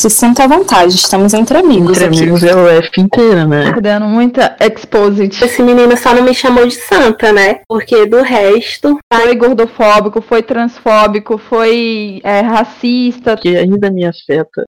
[0.00, 1.96] Se sinta à vontade, estamos entre amigos.
[1.96, 2.18] Entre aqui.
[2.18, 3.72] amigos é o F inteira, né?
[3.72, 5.42] Tá dando muita exposit.
[5.42, 7.62] Esse menino só não me chamou de santa, né?
[7.68, 8.98] Porque do resto.
[9.12, 13.36] Foi gordofóbico, foi transfóbico, foi é, racista.
[13.36, 14.64] Que ainda me afeta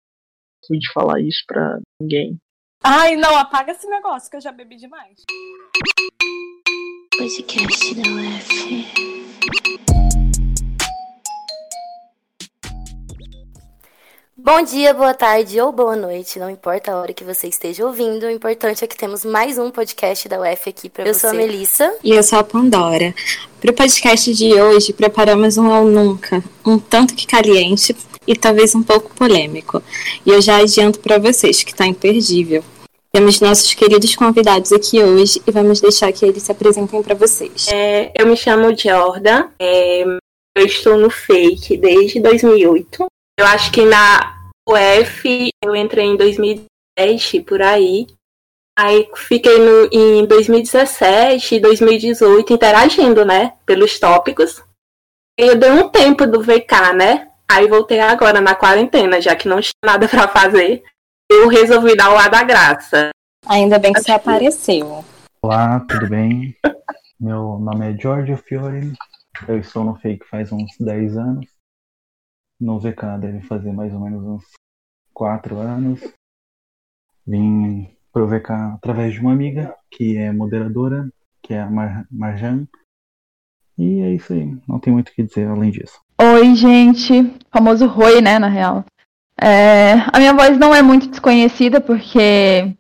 [0.71, 2.39] de falar isso pra ninguém.
[2.83, 5.23] Ai, não, apaga esse negócio que eu já bebi demais.
[7.19, 9.36] Podcast da UF.
[14.47, 18.27] Bom dia, boa tarde ou boa noite, não importa a hora que você esteja ouvindo,
[18.27, 21.11] o importante é que temos mais um podcast da UF aqui para você.
[21.11, 21.95] Eu sou a Melissa.
[22.05, 23.13] E eu sou a Pandora.
[23.61, 28.73] Para o podcast de hoje, preparamos um ao nunca, um tanto que caliente e talvez
[28.77, 29.83] um pouco polêmico.
[30.25, 32.63] E eu já adianto para vocês que está imperdível.
[33.11, 37.67] Temos nossos queridos convidados aqui hoje e vamos deixar que eles se apresentem para vocês.
[37.67, 40.05] É, eu me chamo Jordan, é,
[40.55, 43.07] eu estou no Fake desde 2008.
[43.39, 44.36] Eu acho que na
[44.69, 48.09] UF eu entrei em 2010, por aí.
[48.77, 53.57] Aí fiquei no, em 2017 e 2018 interagindo, né?
[53.65, 54.63] Pelos tópicos.
[55.39, 57.31] E eu dei um tempo do VK, né?
[57.49, 60.83] Aí voltei agora na quarentena, já que não tinha nada para fazer.
[61.31, 63.11] Eu resolvi dar o ar da graça.
[63.47, 65.05] Ainda bem que você apareceu.
[65.41, 66.57] Olá, tudo bem?
[67.21, 68.93] Meu nome é Giorgio Fiore.
[69.47, 71.47] Eu estou no Fake faz uns 10 anos.
[72.61, 74.45] No VK deve fazer mais ou menos uns
[75.17, 76.01] 4 anos.
[77.27, 81.09] Vim pro VK através de uma amiga que é moderadora,
[81.43, 82.67] que é a Mar Marjan.
[83.79, 85.99] E é isso aí, não tem muito o que dizer além disso.
[86.21, 87.35] Oi, gente.
[87.51, 88.85] Famoso Roi, né, na real.
[89.41, 92.75] É, a minha voz não é muito desconhecida porque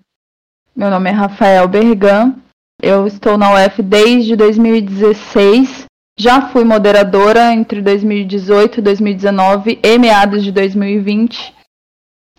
[0.75, 2.35] meu nome é Rafael Bergan.
[2.83, 5.87] Eu estou na UF desde 2016.
[6.19, 11.56] Já fui moderadora entre 2018 e 2019 e meados de 2020.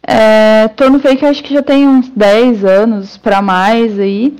[0.09, 4.33] É, tô no Fake acho que já tem uns 10 anos para mais aí.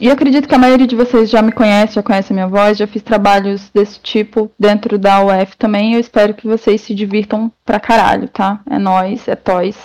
[0.00, 2.76] E acredito que a maioria de vocês já me conhece, já conhece a minha voz,
[2.76, 5.94] já fiz trabalhos desse tipo dentro da UF também.
[5.94, 8.60] Eu espero que vocês se divirtam pra caralho, tá?
[8.68, 9.76] É nós, é toys.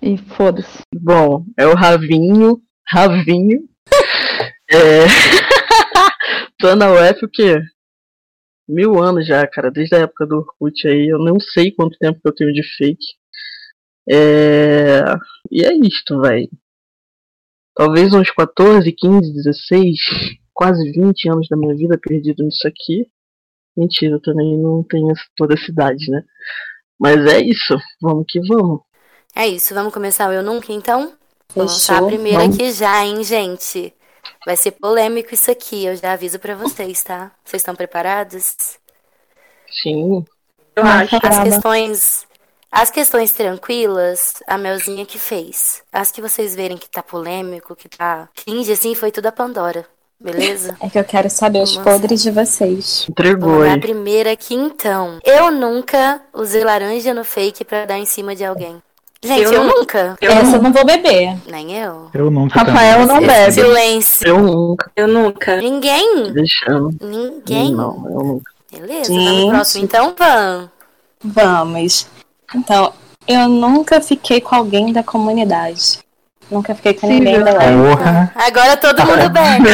[0.00, 0.82] E foda-se.
[0.94, 2.60] Bom, é o Ravinho.
[2.88, 3.64] Ravinho.
[4.70, 5.04] é...
[6.58, 7.60] Tô na UF o quê?
[8.68, 9.70] Mil anos já, cara.
[9.70, 11.08] Desde a época do Orkut aí.
[11.08, 13.04] Eu não sei quanto tempo que eu tenho de fake.
[14.08, 15.02] É...
[15.50, 16.48] E é isto, velho
[17.76, 19.98] talvez uns 14, 15, 16,
[20.52, 23.06] quase 20 anos da minha vida perdido nisso aqui.
[23.76, 26.22] Mentira, eu também não tenho toda essa idade, né?
[26.98, 28.80] Mas é isso, vamos que vamos.
[29.34, 31.12] É isso, vamos começar o Eu Nunca então?
[31.54, 32.56] Vou lançar a primeira vamos.
[32.56, 33.92] aqui já, hein, gente?
[34.46, 37.30] Vai ser polêmico isso aqui, eu já aviso para vocês, tá?
[37.44, 38.56] Vocês estão preparados?
[39.70, 40.24] Sim.
[40.74, 41.16] Eu acho.
[41.22, 42.25] As questões
[42.70, 45.82] as questões tranquilas, a Melzinha que fez.
[45.92, 49.86] As que vocês verem que tá polêmico, que tá cringe, assim, foi tudo a Pandora.
[50.18, 50.76] Beleza?
[50.80, 53.06] É que eu quero saber os podres de vocês.
[53.08, 53.72] Entregou aí.
[53.72, 55.18] A primeira aqui, então.
[55.24, 58.82] Eu nunca usei laranja no fake pra dar em cima de alguém.
[59.22, 60.16] Gente, eu, eu nunca.
[60.20, 61.36] Eu Essa eu não vou beber.
[61.46, 62.10] Nem eu.
[62.12, 62.60] Eu nunca.
[62.60, 63.20] Rafael também.
[63.20, 63.52] não bebe.
[63.52, 64.28] Silêncio.
[64.28, 64.90] Eu nunca.
[64.94, 65.56] Eu nunca.
[65.56, 66.32] Ninguém?
[66.32, 66.94] Deixando.
[67.00, 67.74] Ninguém?
[67.74, 68.52] Não, eu nunca.
[68.70, 70.70] Beleza, vamos próximo então, Van.
[71.24, 72.06] Vamos.
[72.54, 72.92] Então,
[73.26, 75.98] eu nunca fiquei com alguém da comunidade.
[76.50, 78.32] Nunca fiquei com Sim, ninguém da Porra.
[78.36, 79.68] Agora todo mundo bebe.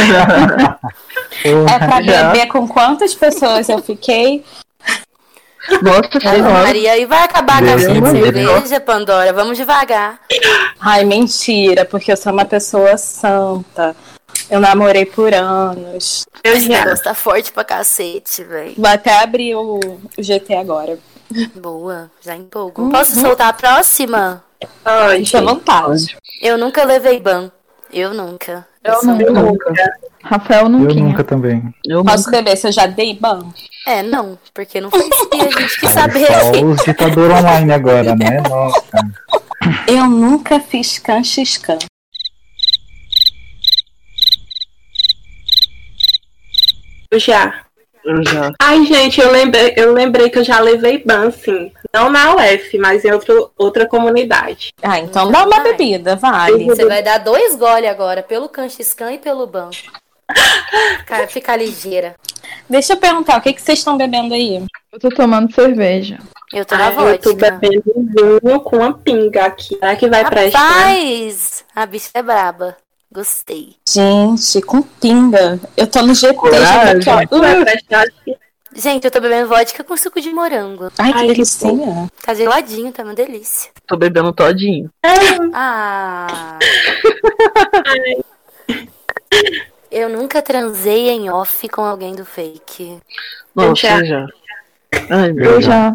[1.45, 4.45] É pra beber com quantas pessoas eu fiquei?
[5.83, 6.65] Nossa senhora.
[6.65, 8.45] Maria, e vai acabar a caixinha de me livre.
[8.45, 9.33] cerveja, Pandora?
[9.33, 10.21] Vamos devagar.
[10.81, 13.95] Ai, mentira, porque eu sou uma pessoa santa.
[14.51, 16.27] Eu namorei por anos.
[16.43, 16.95] Eu já.
[16.97, 18.75] tá forte pra cacete, velho.
[18.77, 19.79] Vou até abrir o,
[20.19, 20.99] o GT agora.
[21.55, 22.91] Boa, já empolgo.
[22.91, 24.45] Posso soltar a próxima?
[24.85, 25.37] Pode.
[25.37, 26.17] À vontade.
[26.41, 27.51] Eu nunca levei ban.
[27.93, 28.67] Eu nunca.
[28.85, 29.25] Eu nunca.
[29.25, 29.75] Eu nunca.
[30.25, 30.95] Rafael Eu nunca.
[30.95, 31.75] nunca também.
[31.85, 32.31] Eu Posso nunca.
[32.31, 33.53] beber se eu já dei ban?
[33.87, 36.27] É, não, porque não foi isso que a gente quis saber.
[36.27, 38.41] Só os ditadores online agora, né?
[38.49, 38.83] Nossa.
[39.89, 41.03] Eu nunca fiz.
[41.09, 41.79] Eu já.
[47.11, 47.65] Eu já.
[48.61, 51.73] Ai, gente, eu lembrei, eu lembrei que eu já levei ban, sim.
[51.95, 54.73] Não na UF, mas em outro, outra comunidade.
[54.83, 56.65] Ah, então dá uma bebida, vale.
[56.65, 59.71] Você vai dar dois gole agora, pelo Canchiscan e pelo ban.
[61.07, 62.15] Cara, fica ligeira.
[62.69, 64.65] Deixa eu perguntar, o que, que vocês estão bebendo aí?
[64.93, 66.19] Eu tô tomando cerveja.
[66.53, 67.51] Eu tô na Ai, eu tô vodka.
[67.53, 67.83] bebendo
[68.43, 69.77] vinho com uma pinga aqui.
[69.77, 70.59] Será que vai prestar?
[70.59, 72.77] Rapaz, a bicha é braba.
[73.13, 73.77] Gostei.
[73.87, 75.61] Gente, com pinga.
[75.77, 77.37] Eu tô no GT, já aqui, ó.
[77.37, 78.43] Uh?
[78.75, 80.91] Gente, eu tô bebendo vodka com suco de morango.
[80.97, 82.11] Ai, que delicinha.
[82.23, 83.71] Tá geladinho, tá uma delícia.
[83.87, 84.91] Tô bebendo todinho.
[85.55, 86.59] Ah.
[89.91, 92.99] Eu nunca transei em off com alguém do fake.
[93.55, 94.05] Nossa, já.
[94.05, 94.27] já.
[95.11, 95.65] Ai, meu Eu Deus.
[95.67, 95.95] já.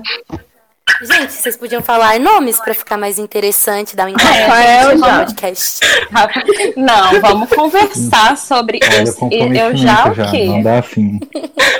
[1.01, 5.17] Gente, vocês podiam falar nomes pra ficar mais interessante, dar um Rafael no já.
[5.19, 5.79] podcast.
[6.11, 6.43] Rafa,
[6.75, 9.29] Não, vamos conversar sobre Olha, isso.
[9.31, 10.31] Eu já o já.
[10.31, 10.45] quê?
[10.45, 11.19] Não dá assim.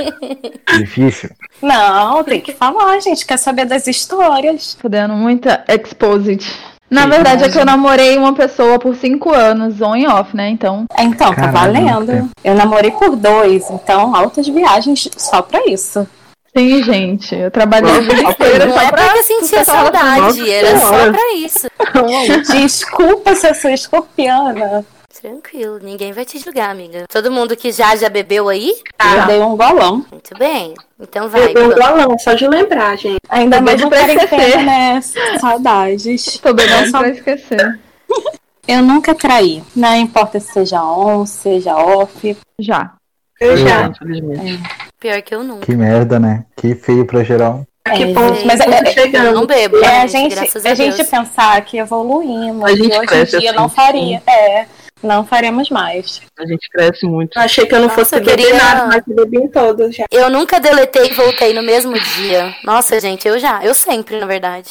[0.78, 1.30] Difícil.
[1.62, 3.26] Não, tem que falar, gente.
[3.26, 4.78] Quer saber das histórias.
[4.80, 6.46] Fudendo muita exposed.
[6.90, 10.48] Na verdade, é que eu namorei uma pessoa por cinco anos, on e off, né?
[10.50, 12.30] Então, Então, tá Caralho, valendo.
[12.44, 16.08] Eu namorei por dois, então altas viagens só pra isso.
[16.56, 17.36] Sim, gente.
[17.36, 19.04] Eu trabalhei a vida inteira Não só é pra.
[19.06, 21.68] porque sentia saudade, Nossa era só pra isso.
[22.52, 24.86] Desculpa se eu sou escorpiana.
[25.20, 27.06] Tranquilo, ninguém vai te julgar, amiga.
[27.10, 28.72] Todo mundo que já já bebeu aí?
[29.20, 30.06] Eu dei um golão.
[30.12, 30.76] Muito bem.
[31.00, 31.50] Então vai.
[31.50, 33.18] Eu dou um golão, só de lembrar, gente.
[33.28, 34.64] Ainda Eu mais pra esquecer.
[34.64, 35.02] né?
[35.42, 36.38] Saudades.
[36.40, 37.80] Tô bebendo Eu só- pra esquecer.
[38.68, 39.64] Eu nunca traí.
[39.76, 42.38] Não importa se seja on, seja off.
[42.60, 42.92] Já.
[43.40, 43.88] Eu já.
[43.88, 44.62] Infelizmente.
[45.00, 45.66] Pior que eu nunca.
[45.66, 46.46] Que merda, né?
[46.56, 47.66] Que feio pra geral.
[47.86, 49.32] A que É, ponto gente, mas é- eu é- Eu chegando?
[49.34, 52.64] não bebo, É, a gente, a a, gente pensar que evoluímos.
[52.66, 54.22] A gente hoje cresce em dia assim, não faria.
[54.28, 54.66] É,
[55.02, 56.22] não faremos mais.
[56.38, 57.38] A gente cresce muito.
[57.38, 59.48] Eu achei que eu não Nossa, fosse eu beber queria- nada, mas eu bebi em
[59.48, 60.06] todos já.
[60.12, 62.54] Eu nunca deletei e voltei no mesmo dia.
[62.64, 63.64] Nossa, gente, eu já.
[63.64, 64.70] Eu sempre, na verdade.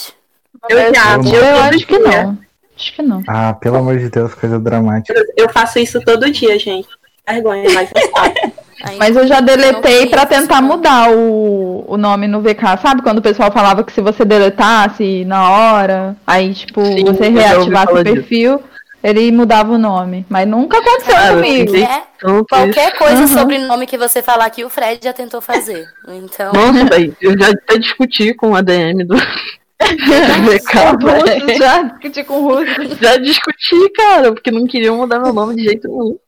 [0.69, 1.13] Eu já.
[1.15, 1.35] Eu não.
[1.35, 2.39] Eu, Eu acho que não.
[2.77, 3.23] Acho que não.
[3.27, 5.15] Ah, pelo amor de Deus, coisa dramática.
[5.37, 6.89] Eu faço isso todo dia, gente.
[7.27, 8.33] Vergonha, mas eu faço.
[8.83, 12.77] Aí- Mas eu já deletei queria tentar mudar o, o nome no VK.
[12.83, 17.29] Sabe quando o pessoal falava que se você deletasse na hora, aí, tipo, Sim, você
[17.29, 18.63] reativasse o perfil,
[19.03, 20.27] ele mudava o nome.
[20.29, 21.77] Mas nunca aconteceu Cara, comigo.
[21.77, 22.03] É,
[22.49, 23.29] qualquer coisa Uhum.
[23.29, 25.87] sobre nome que você falar aqui, o Fred já tentou fazer.
[26.09, 29.17] Então, Nossa, eu já até discuti com a DM do
[29.81, 32.97] VK, já discuti com o Russo.
[33.01, 36.19] Já discuti, cara, porque não queriam mudar meu nome de jeito nenhum.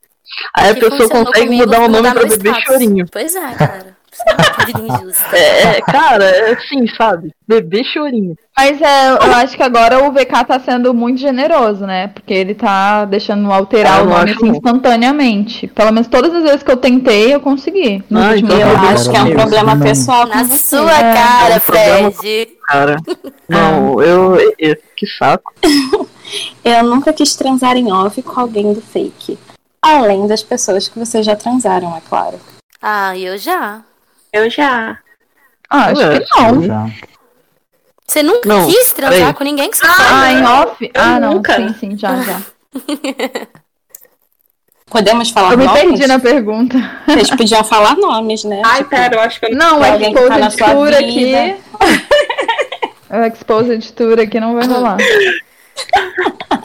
[0.54, 2.64] Aí a pessoa consegue comigo, mudar o nome mudar pra bebê status.
[2.64, 3.06] chorinho.
[3.10, 3.86] Pois é, cara.
[3.94, 3.98] É.
[5.36, 7.30] É, é, cara, é assim, sabe?
[7.46, 8.36] Bebê chorinho.
[8.56, 12.08] Mas é, eu acho que agora o VK tá sendo muito generoso, né?
[12.08, 15.69] Porque ele tá deixando alterar Ah, o eu nome assim, instantaneamente.
[15.69, 18.02] Pelo menos todas as vezes que eu tentei, eu consegui.
[18.10, 18.86] Nos Ah, então Eu tá bom.
[18.88, 19.86] acho que é um Deus, problema não.
[19.86, 21.60] pessoal Na sua É, cara, é um
[22.12, 22.48] Fred.
[22.66, 22.96] Cara,
[23.48, 25.52] não, eu, eu- Que saco.
[26.62, 29.38] Eu nunca quis transar em off com alguém do fake.
[29.96, 32.38] Além das pessoas que vocês já transaram, é claro.
[32.82, 33.81] Ah, eu já.
[34.32, 34.99] Eu já.
[35.70, 36.62] Ah, acho Ué, que não.
[36.62, 36.87] Já.
[38.06, 39.35] Você nunca Não, quis transar peraí.
[39.35, 40.32] com ninguém que você Ah, fala?
[40.32, 40.90] em off?
[40.94, 41.35] Ah, não.
[41.35, 41.56] nunca.
[41.56, 42.40] Sim, sim, já, já.
[44.90, 45.82] Podemos falar Eu me nomes?
[45.82, 46.79] perdi na pergunta.
[47.06, 48.62] Vocês podiam falar nomes, né?
[48.64, 50.70] Ai, Tipo, pera, eu acho que eu Não, Pra o alguém que tá Exposed sua
[50.70, 51.32] Tour aqui.
[53.11, 54.96] O Exposed Tour aqui não vai rolar.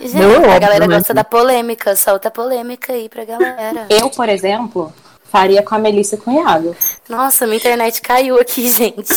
[0.02, 0.98] Gente, Não, a galera obviamente.
[1.00, 1.96] gosta da polêmica.
[1.96, 3.88] Solta a polêmica aí pra galera.
[3.90, 4.94] Eu, por exemplo,
[5.24, 6.76] faria com a Melissa e com o Iago.
[7.08, 9.14] Nossa, minha internet caiu aqui, gente.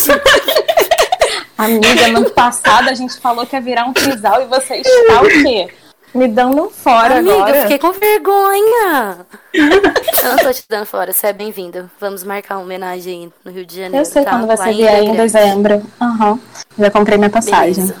[1.57, 5.27] Amiga, no passado a gente falou que ia virar um trisal e você está o
[5.27, 5.67] quê?
[6.13, 7.57] Me dando um fora Amiga, agora.
[7.57, 9.25] eu fiquei com vergonha.
[9.53, 11.89] eu não tô te dando fora, você é bem-vindo.
[11.99, 13.97] Vamos marcar uma homenagem aí no Rio de Janeiro.
[13.97, 14.31] Eu sei tá?
[14.31, 15.83] quando você vier em dezembro.
[16.01, 16.39] Aham.
[16.79, 17.85] Já comprei minha passagem.
[17.85, 17.95] Beleza.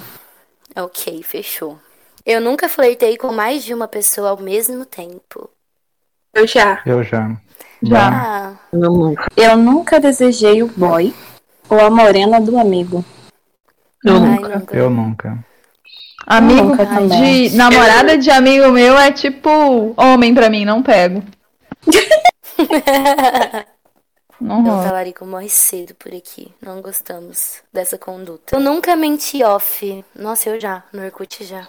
[0.75, 1.77] Ok, fechou.
[2.27, 5.49] Eu nunca flertei com mais de uma pessoa ao mesmo tempo.
[6.33, 6.81] Eu já.
[6.85, 7.31] Eu já.
[7.81, 8.09] Já.
[8.09, 9.27] Ah, Eu nunca.
[9.37, 11.13] Eu nunca desejei o boy
[11.69, 13.05] ou a morena do amigo.
[14.03, 14.59] Eu ai, nunca.
[14.59, 14.75] nunca.
[14.75, 15.39] Eu nunca.
[16.25, 17.55] Amigo Nunca de.
[17.55, 21.23] Namorada de amigo meu é tipo homem pra mim, não pego.
[24.39, 24.83] Não Eu rola.
[24.83, 26.51] falaria com morre cedo por aqui.
[26.61, 28.55] Não gostamos dessa conduta.
[28.55, 30.03] Eu nunca menti off.
[30.15, 30.83] Nossa, eu já.
[30.93, 31.65] No Orkut já.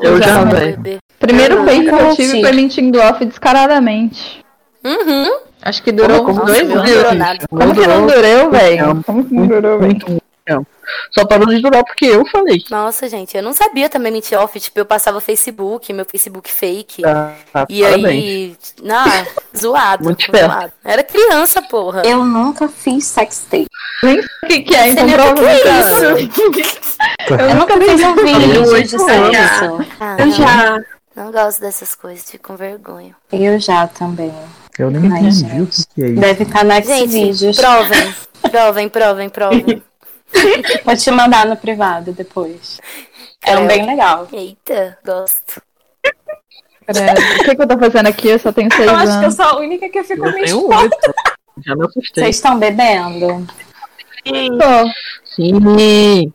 [0.00, 0.98] Eu já, beber.
[1.18, 4.44] Primeiro Eu fake que eu tive foi mentindo off descaradamente.
[4.84, 5.40] Uhum.
[5.60, 7.18] Acho que durou Como uns Nossa, dois anos.
[7.18, 7.46] nada.
[7.50, 9.02] Como que não durou, velho?
[9.04, 10.22] Como que não durou, velho?
[10.48, 10.66] Tempo.
[11.12, 12.64] Só parou de durar porque eu falei.
[12.70, 14.58] Nossa, gente, eu não sabia também mentir off.
[14.58, 17.02] Tipo, eu passava Facebook, meu Facebook fake.
[17.02, 18.06] Tá, tá, E parabéns.
[18.06, 18.56] aí.
[18.82, 19.04] Não,
[19.56, 20.04] zoado.
[20.04, 20.72] Muito zoado.
[20.82, 22.02] Era criança, porra.
[22.06, 23.66] Eu nunca fiz sextape.
[24.02, 26.40] Nem sei o que, que é, Você então nem sabe o que é provavelmente.
[27.28, 29.86] Eu nunca fiz um vídeo sexo.
[30.00, 30.80] Ah, Eu não, já.
[31.16, 33.14] não gosto dessas coisas, fico com vergonha.
[33.30, 34.32] Eu já também.
[34.78, 36.20] Eu nem entendi o que, que é isso.
[36.20, 37.56] Deve estar no Gente, Xvideos.
[37.56, 38.14] provem.
[38.50, 39.82] Provem, provem, provem.
[40.84, 42.80] Vou te mandar no privado depois.
[43.44, 43.68] É um É.
[43.68, 44.28] bem legal.
[44.32, 45.62] Eita, gosto.
[46.88, 48.28] O que, que eu tô fazendo aqui?
[48.28, 49.34] Eu só tenho seis Eu acho que eu anos.
[49.34, 50.74] sou a única que fica Eu me tenho expondo.
[50.82, 51.14] oito.
[51.66, 52.24] Já me assustei.
[52.24, 53.46] Vocês estão bebendo?
[54.24, 54.90] Tô.
[55.34, 56.32] Sim.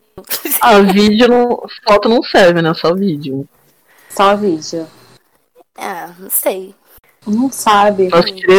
[0.62, 1.64] Ah, vídeo não.
[1.88, 2.74] Foto não serve, né?
[2.76, 3.48] Só vídeo.
[4.10, 4.88] Só vídeo.
[5.78, 6.76] Ah, não sei.
[7.26, 8.10] Não sabe.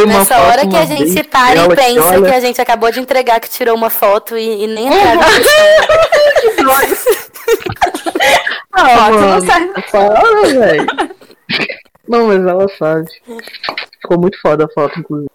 [0.07, 2.41] Nessa foto hora que uma a gente vez para e pensa que, olha, que a
[2.41, 5.25] gente acabou de entregar que tirou uma foto e, e nem entrava.
[8.73, 9.83] Ah, Foto não serve.
[9.91, 10.87] fala, velho.
[12.09, 13.07] Não, mas ela sabe.
[14.03, 15.31] Ficou muito foda a foto, inclusive.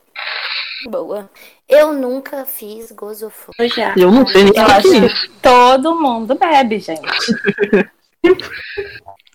[0.90, 1.30] Boa.
[1.68, 3.56] Eu nunca fiz gozofone.
[3.60, 3.94] Eu já.
[3.96, 5.32] Eu não sei nem Eu o que acho é que isso.
[5.42, 7.02] todo mundo bebe, gente.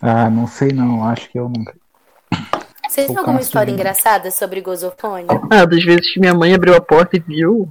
[0.01, 1.73] Ah, não sei não, acho que eu nunca.
[2.95, 5.25] Vocês têm alguma Cássio história engraçada sobre gozofone?
[5.51, 7.67] Ah, das vezes que minha mãe abriu a porta e viu.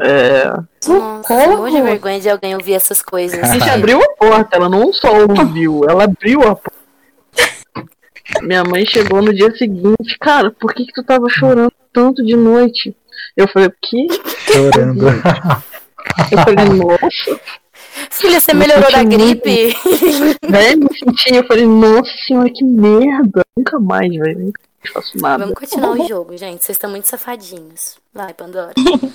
[0.00, 0.46] É.
[0.88, 3.38] Nossa, eu morro de vergonha de alguém ouvir essas coisas.
[3.38, 6.72] A gente abriu a porta, ela não só ouviu, ela abriu a porta.
[8.40, 12.34] Minha mãe chegou no dia seguinte, cara, por que que tu tava chorando tanto de
[12.34, 12.96] noite?
[13.36, 14.06] Eu falei, o quê?
[14.50, 15.06] Chorando.
[15.06, 17.40] Eu falei, nossa,
[18.12, 19.74] Filha, você melhorou da gripe?
[20.46, 21.34] velho, me senti.
[21.34, 23.42] Eu falei, nossa senhora, que merda.
[23.56, 24.38] Nunca mais, velho.
[24.46, 25.44] Nunca mais faço nada.
[25.44, 26.62] Vamos continuar o jogo, gente.
[26.64, 27.96] Vocês estão muito safadinhos.
[28.14, 28.72] Vai, Pandora.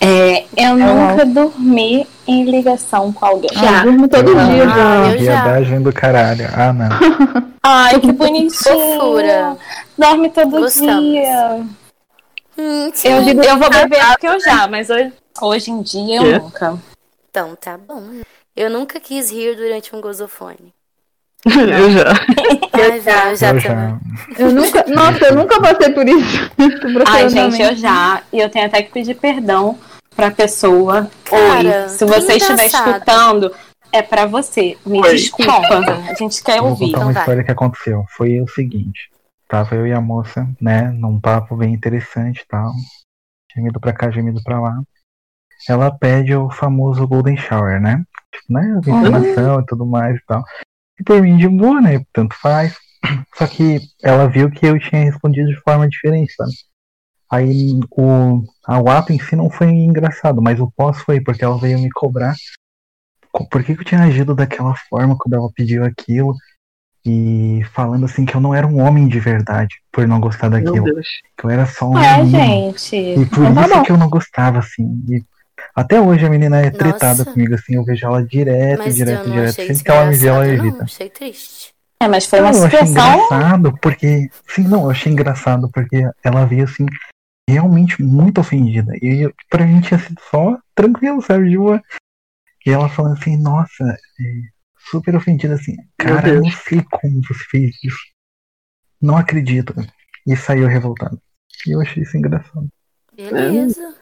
[0.00, 3.50] É, eu nunca dormi em ligação com alguém.
[3.54, 5.12] Ah, eu durmo todo Ah, dia já.
[5.12, 5.42] eu já.
[5.44, 6.48] Viadagem do caralho.
[6.56, 6.88] Ah, não.
[7.62, 8.50] Ai, que bonitinho.
[8.74, 9.56] Fofura.
[9.96, 11.04] Dorme todo Gostamos.
[11.04, 11.60] dia.
[12.58, 16.76] Hum, Eu, eu vou beber porque eu já, mas hoje, hoje em dia eu nunca.
[17.32, 18.20] Então, tá bom.
[18.54, 20.74] Eu nunca quis rir durante um gozofone.
[21.48, 22.12] Eu já.
[22.78, 23.62] Eu já, eu já eu também.
[23.62, 23.98] já.
[24.38, 24.84] Eu nunca.
[24.86, 26.50] Nossa, eu nunca passei por isso.
[27.08, 28.22] Ai, gente, eu já.
[28.32, 29.76] E eu tenho até que pedir perdão
[30.14, 31.10] pra pessoa.
[31.24, 32.90] Cara, Oi, se você que estiver engraçado.
[32.90, 33.54] escutando,
[33.90, 34.76] é pra você.
[34.86, 35.16] Me Oi.
[35.16, 35.78] desculpa.
[36.10, 36.86] A gente quer Eu vou ouvir.
[36.86, 37.22] contar Então uma vai.
[37.22, 38.04] história que aconteceu.
[38.16, 39.10] Foi o seguinte.
[39.48, 42.70] Tava eu e a moça, né, num papo bem interessante e tal.
[43.54, 44.80] Gemido pra cá, gemido pra lá.
[45.68, 48.04] Ela pede o famoso Golden Shower, né?
[48.34, 48.80] Tipo, né?
[48.84, 50.42] Ventilação e tudo mais e tal.
[50.98, 52.02] E por mim de boa, né?
[52.12, 52.76] Tanto faz.
[53.36, 56.52] Só que ela viu que eu tinha respondido de forma diferente, sabe?
[57.30, 61.44] Aí o, a- o ato em si não foi engraçado, mas o pós foi, porque
[61.44, 62.34] ela veio me cobrar
[63.32, 66.34] co- por que, que eu tinha agido daquela forma quando ela pediu aquilo
[67.04, 70.62] e falando assim que eu não era um homem de verdade por não gostar Meu
[70.62, 71.06] daquilo, Deus.
[71.36, 72.38] que eu era só um É, menino.
[72.72, 72.96] gente.
[72.96, 73.82] E por tá isso bom.
[73.82, 75.02] que eu não gostava, assim.
[75.08, 75.24] E
[75.74, 76.76] até hoje a menina é Nossa.
[76.78, 79.52] tretada comigo, assim, eu vejo ela direto, Mas direto, direto.
[79.54, 80.76] Sempre que ela me vê, ela evita.
[80.78, 80.84] não.
[80.84, 81.72] Achei triste.
[82.00, 83.14] É, mas foi uma Não, eu achei situação.
[83.14, 84.28] engraçado, porque.
[84.48, 86.84] Sim, não, eu achei engraçado, porque ela veio assim,
[87.48, 88.92] realmente muito ofendida.
[89.00, 91.48] E eu- pra mim tinha sido só tranquilo, sabe?
[91.48, 91.80] De boa.
[92.66, 94.24] E ela falando assim, nossa, é,
[94.90, 97.98] super ofendida, assim, cara, eu não sei como você fez isso.
[99.00, 99.74] Não acredito.
[100.26, 101.20] E saiu revoltado.
[101.66, 102.68] E eu achei isso engraçado.
[103.16, 103.94] Beleza.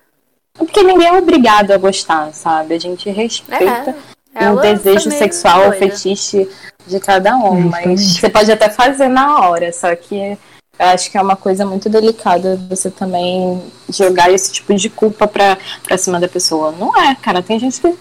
[0.55, 2.75] Porque ninguém é obrigado a gostar, sabe?
[2.75, 3.95] A gente respeita
[4.35, 4.51] É.
[4.51, 5.77] o desejo meio sexual, o doida.
[5.77, 6.49] fetiche
[6.87, 7.69] de cada um.
[7.69, 10.37] Mas você pode até fazer na hora, só que
[10.79, 15.27] eu acho que é uma coisa muito delicada você também jogar esse tipo de culpa
[15.29, 16.73] pra, pra cima da pessoa.
[16.73, 17.43] Não é, cara.
[17.43, 17.95] Tem gente que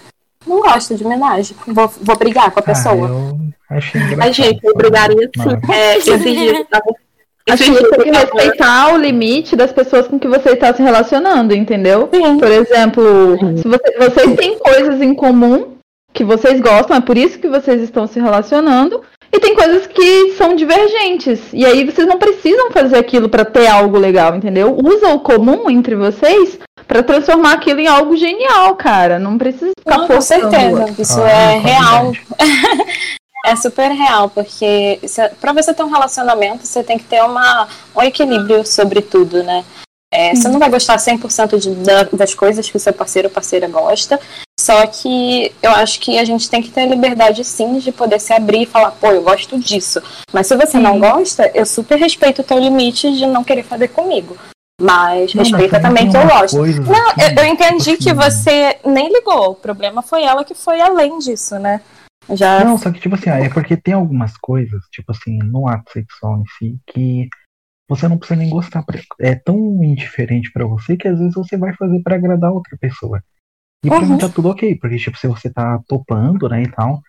[0.46, 1.54] não gosta de homenagem.
[1.66, 3.06] Vou, vou brigar com a pessoa.
[3.68, 4.28] Ah, eu achei engraçado.
[4.28, 5.72] A gente, eu brigaria sim.
[5.72, 6.94] É, esses dias eu tava.
[7.48, 11.54] Você eu tem que respeitar o limite das pessoas com que você está se relacionando,
[11.54, 12.08] entendeu?
[12.12, 12.38] Sim.
[12.38, 13.02] Por exemplo,
[13.56, 15.72] se você- vocês têm coisas em comum
[16.12, 19.00] que vocês gostam, é por isso que vocês estão se relacionando,
[19.32, 21.38] e tem coisas que são divergentes.
[21.52, 24.76] E aí vocês não precisam fazer aquilo para ter algo legal, entendeu?
[24.84, 29.18] Usa o comum entre vocês para transformar aquilo em algo genial, cara.
[29.20, 30.50] Não precisa ficar Não, com forçando.
[30.50, 30.86] certeza.
[30.98, 32.12] Isso Ah, é com real.
[33.44, 35.00] É super real, porque
[35.40, 39.64] pra você ter um relacionamento, você tem que ter uma, um equilíbrio sobre tudo, né?
[40.12, 43.34] É, Você não vai gostar 100% de, da, das coisas que o seu parceiro ou
[43.34, 44.18] parceira gosta,
[44.58, 48.20] só que eu acho que a gente tem que ter a liberdade, sim, de poder
[48.20, 50.02] se abrir e falar, pô, eu gosto disso.
[50.32, 53.88] Mas se você não gosta, eu super respeito o teu limite de não querer fazer
[53.88, 54.36] comigo.
[54.80, 56.56] Mas Não, mas respeita também que eu gosto.
[56.56, 59.50] Não, assim, eu, eu entendi tipo que assim, você nem ligou.
[59.50, 61.80] O problema foi ela que foi além disso, né?
[62.28, 65.90] Já Não, só que, tipo assim, é porque tem algumas coisas, tipo assim, no ato
[65.92, 67.28] sexual em si, que
[67.88, 68.84] você não precisa nem gostar.
[69.18, 73.22] É tão indiferente pra você que às vezes você vai fazer pra agradar outra pessoa.
[73.84, 74.10] E pra Uhum.
[74.10, 77.02] mim tá tudo ok, porque, tipo, se você tá topando, né, e tal.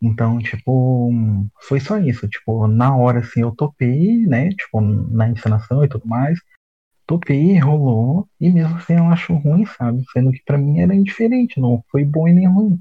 [0.00, 1.10] Então, tipo,
[1.62, 2.28] foi só isso.
[2.28, 6.38] Tipo, na hora, assim, eu topei, né, tipo, na encenação e tudo mais.
[7.06, 10.04] Topei, rolou, e mesmo assim eu acho ruim, sabe?
[10.12, 12.78] Sendo que pra mim era indiferente, não foi bom e nem ruim.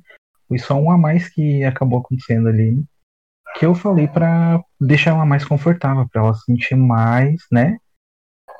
[0.47, 2.83] Foi só um a mais que acabou acontecendo ali.
[3.57, 7.77] Que eu falei pra deixar ela mais confortável, pra ela se sentir mais, né?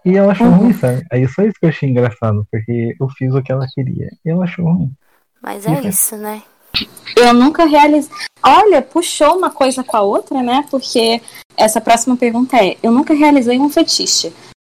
[0.04, 0.58] E ela achou Uhum.
[0.58, 1.06] ruim, sabe?
[1.12, 4.10] Aí só isso que eu achei engraçado, porque eu fiz o que ela queria.
[4.26, 4.92] E ela achou ruim.
[5.42, 6.42] Mas é isso, né?
[7.16, 8.12] Eu nunca realizei.
[8.44, 10.66] Olha, puxou uma coisa com a outra, né?
[10.70, 11.22] Porque
[11.56, 14.34] essa próxima pergunta é: eu nunca realizei um fetiche.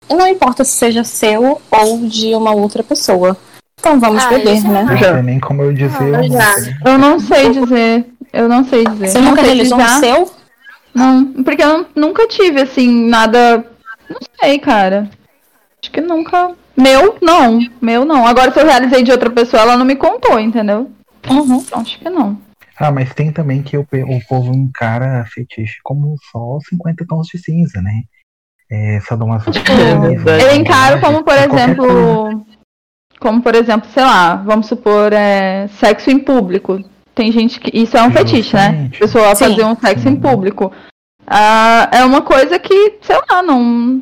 [0.09, 3.37] E não importa se seja seu ou de uma outra pessoa.
[3.79, 4.83] Então vamos Ah, beber, né?
[4.83, 6.15] Não sei nem como eu dizer.
[6.15, 6.37] Ah, eu já.
[6.49, 6.75] não sei.
[6.85, 8.05] Eu não sei dizer.
[8.33, 9.07] Eu não sei dizer.
[9.07, 10.31] Você não nunca realizou um seu?
[10.93, 13.65] Não, porque eu nunca tive, assim, nada.
[14.09, 15.09] Não sei, cara.
[15.81, 16.51] Acho que nunca.
[16.75, 17.59] Meu, não.
[17.81, 18.25] Meu, não.
[18.27, 20.89] Agora, se eu realizei de outra pessoa, ela não me contou, entendeu?
[21.29, 21.63] Uhum.
[21.73, 22.37] Acho que não.
[22.77, 27.37] Ah, mas tem também que o, o povo encara fetiche como só 50 tons de
[27.37, 28.03] cinza, né?
[28.71, 29.65] É, sadomasoquismo.
[30.09, 31.63] Tipo, Eu encaro como, por qualquer coisa.
[31.63, 32.45] exemplo.
[33.19, 36.79] Como, por exemplo, sei lá, vamos supor, é, sexo em público.
[37.13, 37.77] Tem gente que.
[37.77, 38.67] Isso é um fetiche, né?
[38.69, 38.95] Justamente.
[38.95, 39.45] A pessoa Sim.
[39.49, 40.71] fazer um sexo em público.
[41.27, 43.99] Ah, é uma coisa que, sei lá, não.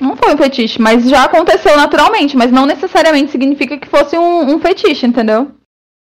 [0.00, 4.54] Não foi um fetiche, mas já aconteceu naturalmente, mas não necessariamente significa que fosse um,
[4.54, 5.52] um fetiche, entendeu?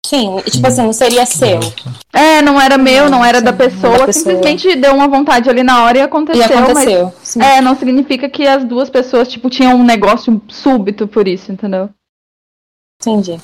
[0.06, 1.58] Sim, tipo assim, não seria seu.
[2.12, 4.12] É, não era meu, não era da Sim, não era pessoa, da pessoa.
[4.12, 7.12] simplesmente deu uma vontade ali na hora e aconteceu, E aconteceu.
[7.22, 7.40] Sim.
[7.40, 11.50] mas é, não significa que as duas pessoas, tipo, tinham um negócio súbito por isso,
[11.52, 11.90] entendeu?
[13.00, 13.40] Entendi.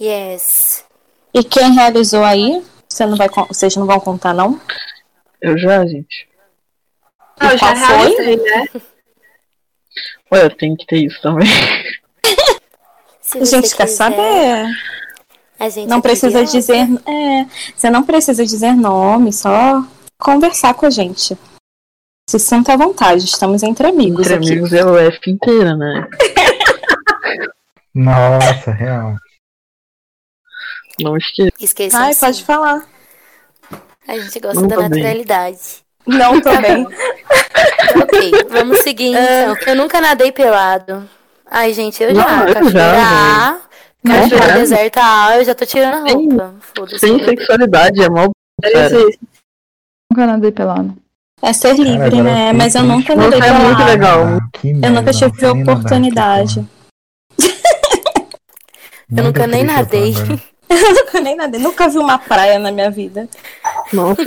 [0.00, 0.84] Yes.
[1.32, 2.62] E quem realizou aí?
[2.88, 4.60] Você não vai, vocês não vão contar, não?
[5.40, 6.28] Eu já, gente.
[7.40, 8.66] Eu já realizei, né?
[10.32, 11.46] Ué, tem que ter isso também.
[13.34, 14.66] A gente quer quiser, saber.
[15.58, 16.52] A gente Não é precisa curiosa.
[16.52, 16.88] dizer.
[17.06, 19.84] É, você não precisa dizer nome, só
[20.18, 21.36] conversar com a gente.
[22.28, 24.52] Se sinta à vontade, estamos entre amigos Entre aqui.
[24.52, 26.08] amigos é o F inteira, né?
[27.94, 29.16] Nossa, real.
[31.00, 31.52] Não esqueça.
[31.60, 31.98] Esqueça.
[31.98, 32.82] Ai, pode falar.
[34.06, 34.90] A gente gosta Não da tô bem.
[34.90, 35.58] naturalidade.
[36.06, 36.86] Não tô bem.
[38.02, 39.56] ok, vamos seguir então.
[39.66, 41.08] Eu nunca nadei pelado.
[41.50, 42.44] Ai, gente, eu Não, já.
[42.48, 43.60] eu Cachoeira já,
[44.06, 44.54] cachoeira já.
[44.54, 46.54] deserta A, eu já tô tirando a Sem- roupa.
[46.76, 46.98] Foda-se.
[46.98, 48.06] Sem sexualidade, é.
[48.64, 49.20] Existe.
[50.10, 50.96] Nunca nadei pelado.
[51.42, 52.52] É ser livre, Cara, né?
[52.52, 54.24] Mas eu nunca nadei Nossa, é muito legal.
[54.24, 56.66] Ah, Eu nunca tive oportunidade.
[59.08, 59.20] Porra.
[59.20, 60.14] Eu nunca nem nadei.
[60.68, 61.60] Eu nunca nem nadei.
[61.60, 63.28] Nunca vi uma praia na minha vida.
[63.92, 64.22] Nossa.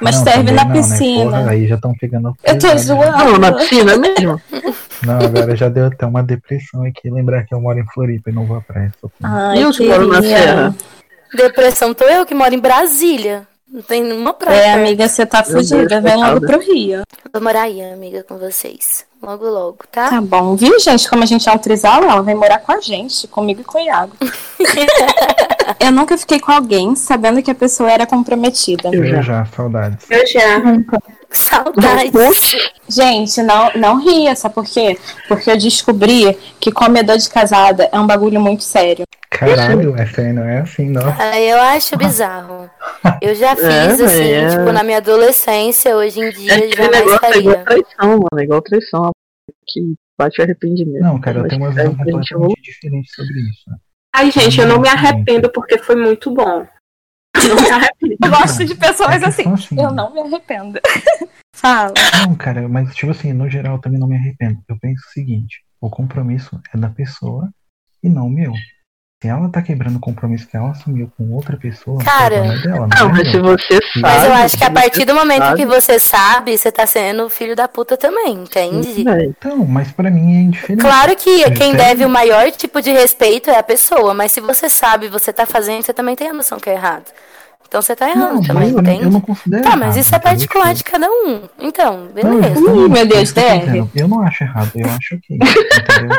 [0.00, 0.80] Mas Não, serve na não, né?
[0.80, 1.24] piscina.
[1.24, 2.34] Porra, aí já estão pegando.
[2.42, 2.78] Eu tô né?
[2.78, 3.18] zoando.
[3.18, 4.40] Não, na piscina mesmo.
[5.06, 7.10] Não, agora já deu até uma depressão aqui.
[7.10, 8.92] Lembrar que eu moro em Floripa e não vou à praia.
[9.22, 10.74] Ai, eu que moro na serra.
[11.34, 13.46] Depressão tô eu que moro em Brasília.
[13.72, 14.58] Não tem nenhuma praia.
[14.58, 15.98] É, amiga, você tá fugida.
[16.02, 17.00] Vem logo pro Rio.
[17.32, 19.06] Vou morar aí, amiga, com vocês.
[19.22, 20.10] Logo, logo, tá?
[20.10, 21.08] Tá bom, viu, gente?
[21.08, 23.78] Como a gente é um trisal, ela vem morar com a gente, comigo e com
[23.78, 24.12] o Iago.
[25.80, 28.90] eu nunca fiquei com alguém sabendo que a pessoa era comprometida.
[28.92, 29.22] Eu já.
[29.22, 30.04] Já, saudades.
[30.10, 30.60] Eu já.
[31.36, 32.56] Saudades.
[32.88, 34.98] Gente, não, não ria, sabe por quê?
[35.28, 39.04] Porque eu descobri que comedor de casada é um bagulho muito sério.
[39.30, 40.92] Caralho, essa aí não é assim.
[41.18, 42.70] Aí eu acho bizarro.
[43.20, 44.48] Eu já fiz, É, assim, é.
[44.50, 47.64] tipo, na minha adolescência, hoje em É dia aquele jamais negócio é igual faria.
[47.64, 48.28] traição, mano.
[48.38, 49.10] É igual traição.
[49.66, 51.02] Que bate arrependimento.
[51.02, 53.70] Não, cara, eu tenho uma visão é, completamente diferente sobre isso.
[54.14, 56.66] Ai, gente, eu não me arrependo porque foi muito bom.
[57.36, 58.16] Eu não me arrependo.
[58.22, 59.48] Eu gosto de pessoas É assim.
[59.48, 59.80] assim.
[59.80, 60.78] Eu não me arrependo.
[61.54, 61.92] Fala.
[62.26, 64.62] Não, cara, mas tipo assim, no geral eu também não me arrependo.
[64.68, 67.50] Eu penso o seguinte, o compromisso é da pessoa
[68.02, 68.52] e não meu.
[69.22, 72.62] Se ela tá quebrando o compromisso que ela assumiu com outra pessoa, Cara, problema é
[72.62, 74.00] dela, Não, é mas se você sabe.
[74.00, 77.30] Mas eu acho que a partir do momento sabe, que você sabe, você tá sendo
[77.30, 79.04] filho da puta também, entende?
[79.28, 80.82] Então, mas pra mim é indiferente.
[80.82, 84.68] Claro que quem deve o maior tipo de respeito é a pessoa, mas se você
[84.68, 87.04] sabe, você tá fazendo, você também tem a noção que é errado.
[87.68, 89.04] Então você tá errando Não, também, mas eu, entende?
[89.04, 91.42] eu não considero Tá, mas isso é particular de cada um.
[91.60, 92.54] Então, Não, beleza.
[92.54, 93.90] justamente, Ih, meu Deus, que eu.
[93.94, 95.38] Eu não acho errado, eu acho ok.
[95.38, 96.16] Entendeu?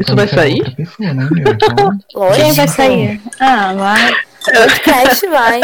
[0.00, 0.58] Isso vai sair?
[0.58, 1.28] Outra pessoa, é meu.
[1.28, 2.44] Então, Lógico.
[2.44, 3.20] Quem vai sair?
[3.38, 4.14] Ah, vai.
[4.44, 5.60] podcast vai.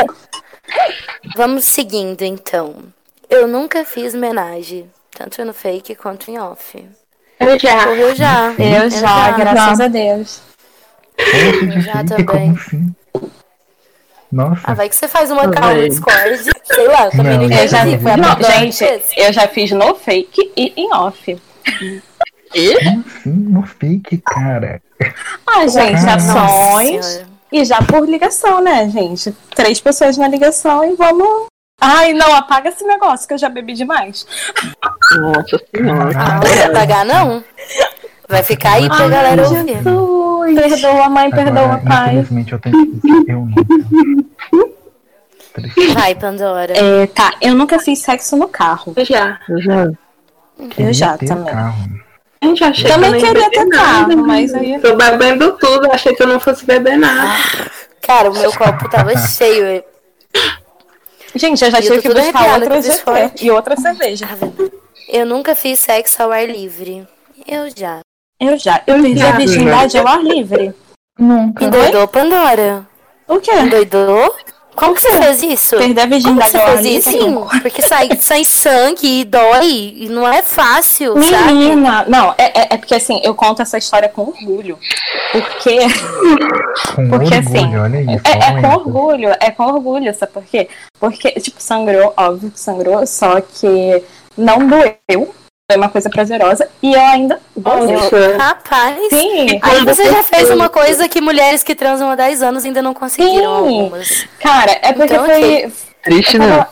[1.37, 2.77] Vamos seguindo, então.
[3.29, 6.85] Eu nunca fiz homenagem, tanto no fake quanto em off.
[7.39, 7.85] Eu já.
[7.87, 8.53] Correu já.
[8.59, 10.41] Eu já, graças a Deus.
[11.17, 12.51] de já também.
[12.51, 12.95] assim?
[14.31, 15.89] Nossa, Ah, vai que você faz uma call no.
[15.89, 16.39] Discord.
[16.65, 18.85] Sei lá, eu também Não, eu Eu já, não, gente,
[19.17, 21.37] eu já fiz no fake e em off.
[22.53, 24.83] Assim no fake, cara?
[25.47, 29.35] Ah, gente, ações e já por ligação, né, gente?
[29.55, 31.47] Três pessoas na ligação e vamos.
[31.81, 34.27] Ai, não, apaga esse negócio que eu já bebi demais.
[35.19, 36.11] Nossa senhora.
[36.15, 37.43] Ah, não vai pagar, não?
[38.29, 39.67] Vai ficar aí pra Ai, galera ouvir.
[39.67, 40.81] Jesus.
[40.81, 42.09] Perdoa, mãe, perdoa, Agora, pai.
[42.13, 43.65] infelizmente, eu tenho que dizer, eu nunca.
[45.55, 45.93] Triste.
[45.95, 46.73] Vai, Pandora.
[46.77, 48.93] É, tá, eu nunca fiz sexo no carro.
[48.95, 49.41] Eu já.
[49.49, 49.91] Eu já.
[50.79, 51.53] Eu já ter também.
[51.53, 52.10] Carro.
[52.43, 54.17] Gente achei que eu Também queria beber ter nada.
[54.17, 54.79] mas aí.
[54.81, 57.39] Tô bebendo tudo, achei que eu não fosse beber nada.
[58.01, 59.85] Cara, o meu copo tava cheio.
[61.35, 62.81] Gente, eu já tive que buscar outra
[63.41, 64.27] e outra cerveja.
[64.27, 64.73] Vendo?
[65.09, 67.07] Eu nunca fiz sexo ao ar livre.
[67.47, 68.01] Eu já.
[68.41, 68.83] Eu já.
[68.87, 70.75] Eu perdi a virgindade ao ar livre.
[71.19, 71.65] Nunca.
[71.65, 72.87] Endoidou Pandora.
[73.29, 73.53] O quê?
[73.53, 74.35] Endoidou?
[74.81, 75.77] Como que você fez isso?
[75.77, 77.11] Perder a Como que virgindade você ao ar fez isso?
[77.11, 79.95] Sim, porque sai, sai sangue e dói.
[79.97, 81.53] E não é fácil, sabe?
[81.53, 84.79] Menina, não, é, é, é porque assim, eu conto essa história com orgulho.
[85.33, 85.79] Porque
[86.95, 88.23] Com Porque, orgulho, assim, olha isso.
[88.25, 88.79] É, é com isso.
[88.79, 90.69] orgulho, é com orgulho, sabe por quê?
[90.99, 94.03] Porque, tipo, sangrou, óbvio que sangrou, só que
[94.37, 95.35] não doeu.
[95.71, 97.95] Foi uma coisa prazerosa e eu ainda gostei.
[97.95, 98.37] Nossa.
[98.39, 98.99] Rapaz.
[99.09, 102.83] Sim, Aí você já fez uma coisa que mulheres que transam há 10 anos ainda
[102.83, 103.45] não conseguiram Sim.
[103.45, 104.27] algumas.
[104.41, 105.73] Cara, é porque Então, foi.
[106.03, 106.49] Triste, Eu né?
[106.57, 106.69] tava,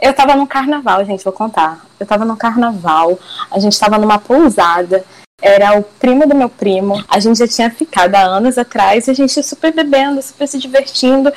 [0.00, 1.86] eu tava no carnaval, gente, vou contar.
[2.00, 3.16] Eu tava no carnaval,
[3.48, 5.04] a gente tava numa pousada.
[5.40, 7.04] Era o primo do meu primo.
[7.08, 10.58] A gente já tinha ficado há anos atrás, e a gente super bebendo, super se
[10.58, 11.32] divertindo.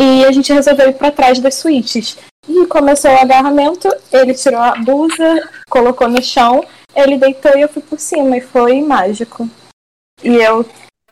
[0.00, 2.18] E a gente resolveu ir pra trás das suítes.
[2.48, 7.68] E começou o agarramento, ele tirou a blusa, colocou no chão, ele deitou e eu
[7.68, 9.48] fui por cima, e foi mágico.
[10.22, 10.64] E eu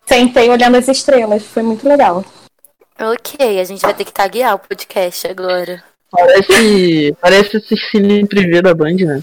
[0.06, 2.24] sentei olhando as estrelas, foi muito legal.
[2.98, 5.82] Ok, a gente vai ter que taguear o podcast agora.
[6.10, 9.22] Parece, parece Cecília Privé da Band, né?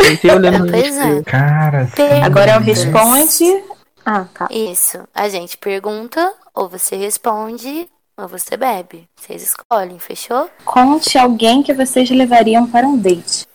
[0.00, 0.88] Sentei olhando Pois é.
[0.88, 1.24] espelho.
[1.24, 3.64] Cara, Per- Agora eu responde.
[4.04, 4.48] Ah, tá.
[4.50, 4.98] Isso.
[5.14, 7.88] A gente pergunta, ou você responde,
[8.18, 9.08] ou você bebe.
[9.14, 10.50] Vocês escolhem, fechou?
[10.64, 13.46] Conte alguém que vocês levariam para um date.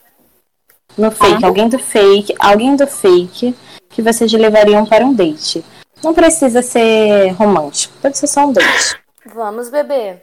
[0.96, 3.54] No fake, alguém do fake, alguém do fake
[3.90, 5.62] que vocês levariam para um date.
[6.02, 8.98] Não precisa ser romântico, pode ser só um date.
[9.26, 10.22] Vamos beber.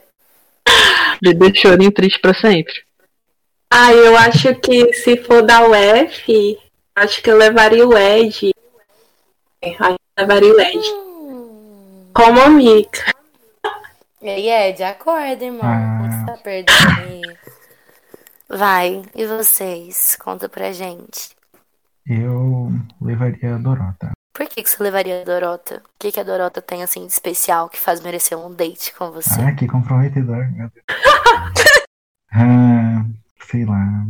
[1.22, 2.72] Bebê chorinho triste pra sempre.
[3.70, 6.58] Ah, eu acho que se for da UF,
[6.94, 8.52] acho que eu levaria o Ed.
[9.60, 10.88] É, acho que eu levaria o Ed.
[10.90, 12.10] Hum.
[12.14, 13.21] Como amiga.
[14.22, 15.60] E aí, Ed, acorda, irmão.
[15.64, 15.98] Ah.
[16.08, 17.36] Você tá perdendo?
[18.48, 20.16] Vai, e vocês?
[20.16, 21.34] Conta pra gente.
[22.06, 24.12] Eu levaria a Dorota.
[24.32, 25.82] Por que, que você levaria a Dorota?
[25.84, 29.10] O que, que a Dorota tem assim de especial que faz merecer um date com
[29.10, 29.40] você?
[29.40, 30.84] Ah, que comprometedor, meu Deus.
[32.32, 33.04] ah,
[33.50, 34.06] sei lá.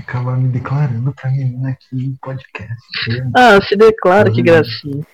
[0.00, 2.80] Acabar me declarando pra menina aqui em podcast.
[3.36, 4.44] Ah, se declara, que Hum.
[4.44, 5.06] gracinha.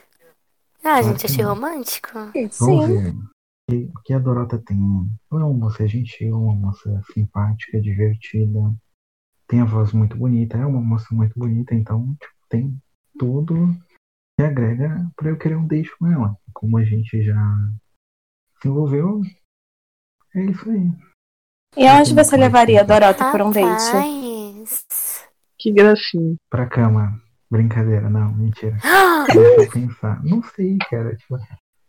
[0.83, 2.11] Ah, gente, achei romântico.
[2.61, 3.25] Vamos
[3.71, 4.79] O que, a Dorota tem?
[5.33, 8.75] Ela é uma moça gentil, uma moça simpática, divertida.
[9.49, 12.79] Tem a voz muito bonita, é uma moça muito bonita, então tipo, tem
[13.19, 13.69] tudo
[14.39, 16.37] que agrega pra eu querer um date com ela.
[16.53, 17.41] Como a gente já
[18.61, 19.23] se envolveu,
[20.35, 20.93] é isso aí.
[21.77, 23.93] E onde você levaria a Dorota por um date?
[25.59, 26.37] Que gracinha.
[26.51, 27.21] Pra cama.
[27.51, 28.77] Brincadeira, não, mentira.
[29.33, 30.23] Deixa eu pensar.
[30.25, 31.17] Não sei, cara.
[31.17, 31.37] Tipo,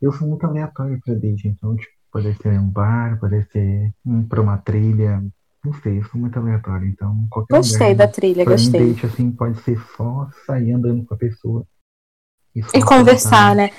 [0.06, 4.24] eu sou muito aleatório pra date, então, tipo, pode ser um bar, pode ser um,
[4.28, 5.24] pra uma trilha.
[5.64, 8.94] Não sei, eu sou muito aleatório, então qualquer Gostei lugar, da trilha, gostei.
[8.94, 11.66] date, assim, pode ser só sair andando com a pessoa.
[12.56, 13.72] só E conversar, né?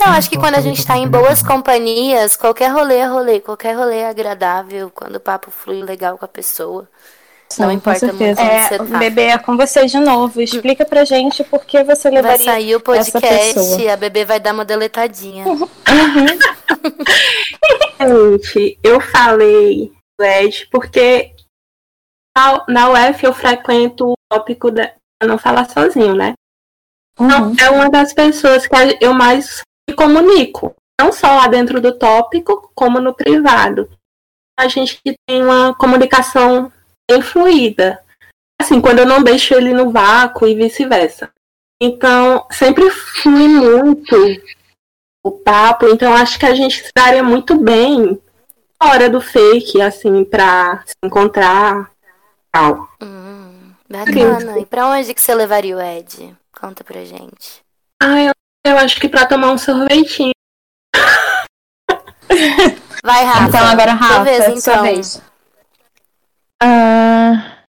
[0.00, 3.40] Eu acho que quando a gente você tá em boas companhias, qualquer rolê é rolê,
[3.40, 6.88] qualquer rolê é agradável, quando o papo flui legal com a pessoa.
[7.58, 8.84] Não Sim, importa muito onde você tá.
[8.84, 10.40] É, bebê, é com você de novo.
[10.40, 12.44] Explica pra gente por que você Vai levaria.
[12.44, 13.80] sair o essa podcast pessoa.
[13.80, 15.44] e a bebê vai dar uma deletadinha.
[15.94, 16.26] Uhum.
[18.38, 21.34] Gente, eu falei do Ed porque
[22.36, 26.34] na, na UF eu frequento o tópico da pra não falar sozinho, né?
[27.18, 27.56] Então, Uhum.
[27.60, 30.74] é uma das pessoas que eu mais me comunico.
[31.00, 33.88] Não só lá dentro do tópico, como no privado.
[34.58, 36.72] A gente tem uma comunicação
[37.10, 38.02] bem fluida.
[38.60, 41.30] Assim, quando eu não deixo ele no vácuo e vice-versa.
[41.80, 44.16] Então, sempre flui muito
[45.22, 45.86] o papo.
[45.88, 48.20] Então, acho que a gente se daria muito bem
[48.82, 51.90] fora do fake, assim, pra se encontrar.
[52.52, 52.88] Tal.
[53.02, 54.58] Hum, bacana.
[54.60, 56.36] E pra onde que você levaria o Ed?
[56.58, 57.62] Conta pra gente.
[58.00, 58.32] Ah, eu,
[58.64, 60.32] eu acho que pra tomar um sorvetinho.
[63.04, 63.48] Vai, Rafa.
[63.48, 64.82] Então agora, Sua Rafa, vez, sua então.
[64.84, 65.22] vez.
[66.62, 67.62] Ah,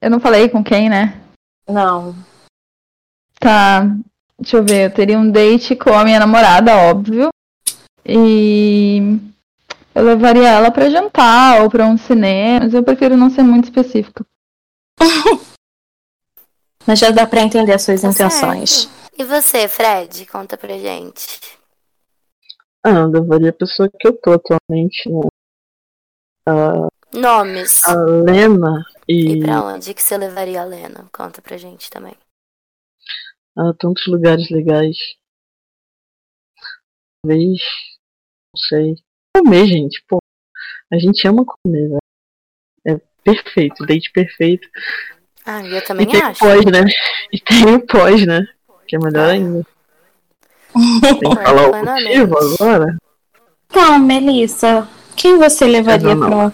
[0.00, 1.20] eu não falei com quem, né?
[1.68, 2.14] Não.
[3.38, 3.82] Tá.
[4.38, 4.86] Deixa eu ver.
[4.90, 7.28] Eu teria um date com a minha namorada, óbvio.
[8.04, 8.98] E
[9.94, 12.64] eu levaria ela pra jantar ou pra um cinema.
[12.64, 14.24] Mas eu prefiro não ser muito específica.
[16.86, 18.70] Mas já dá pra entender as suas Tá intenções.
[18.82, 19.02] certo.
[19.18, 20.26] E você, Fred?
[20.26, 21.38] Conta pra gente.
[22.84, 25.20] Ah, eu levaria a pessoa que eu tô atualmente, né?
[26.48, 27.84] A, Nomes.
[27.84, 31.06] a Lena E e pra onde que você levaria a Lena?
[31.12, 32.14] Conta pra gente também.
[33.56, 34.96] a tantos lugares legais.
[37.22, 37.60] Talvez
[38.54, 38.94] Não sei.
[39.36, 40.18] Comer, gente, pô.
[40.92, 41.98] A gente ama comer, velho.
[42.86, 44.68] É perfeito, date perfeito.
[45.44, 46.40] Ah, eu também e tem acho.
[46.40, 46.84] pós, né?
[47.32, 48.46] E tem o pós, né?
[48.86, 49.66] Que é melhor ainda.
[51.20, 52.96] Tem que falar o motivo agora?
[53.66, 56.26] Então, Melissa, quem você levaria não.
[56.26, 56.52] pra um,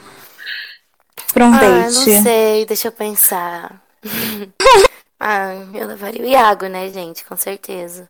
[1.32, 2.22] pra um Ah, não date?
[2.22, 3.82] sei, deixa eu pensar.
[5.20, 7.24] ah, eu levaria o Iago, né, gente?
[7.24, 8.08] Com certeza.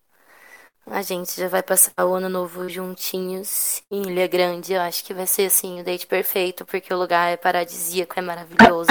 [0.86, 4.72] A gente já vai passar o ano novo juntinhos em Ilha Grande.
[4.72, 8.22] Eu acho que vai ser, assim, o date perfeito, porque o lugar é paradisíaco, é
[8.22, 8.88] maravilhoso.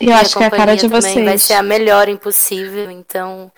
[0.00, 1.42] Eu acho que é a cara de companhia também vai vocês.
[1.42, 3.50] ser a melhor impossível, então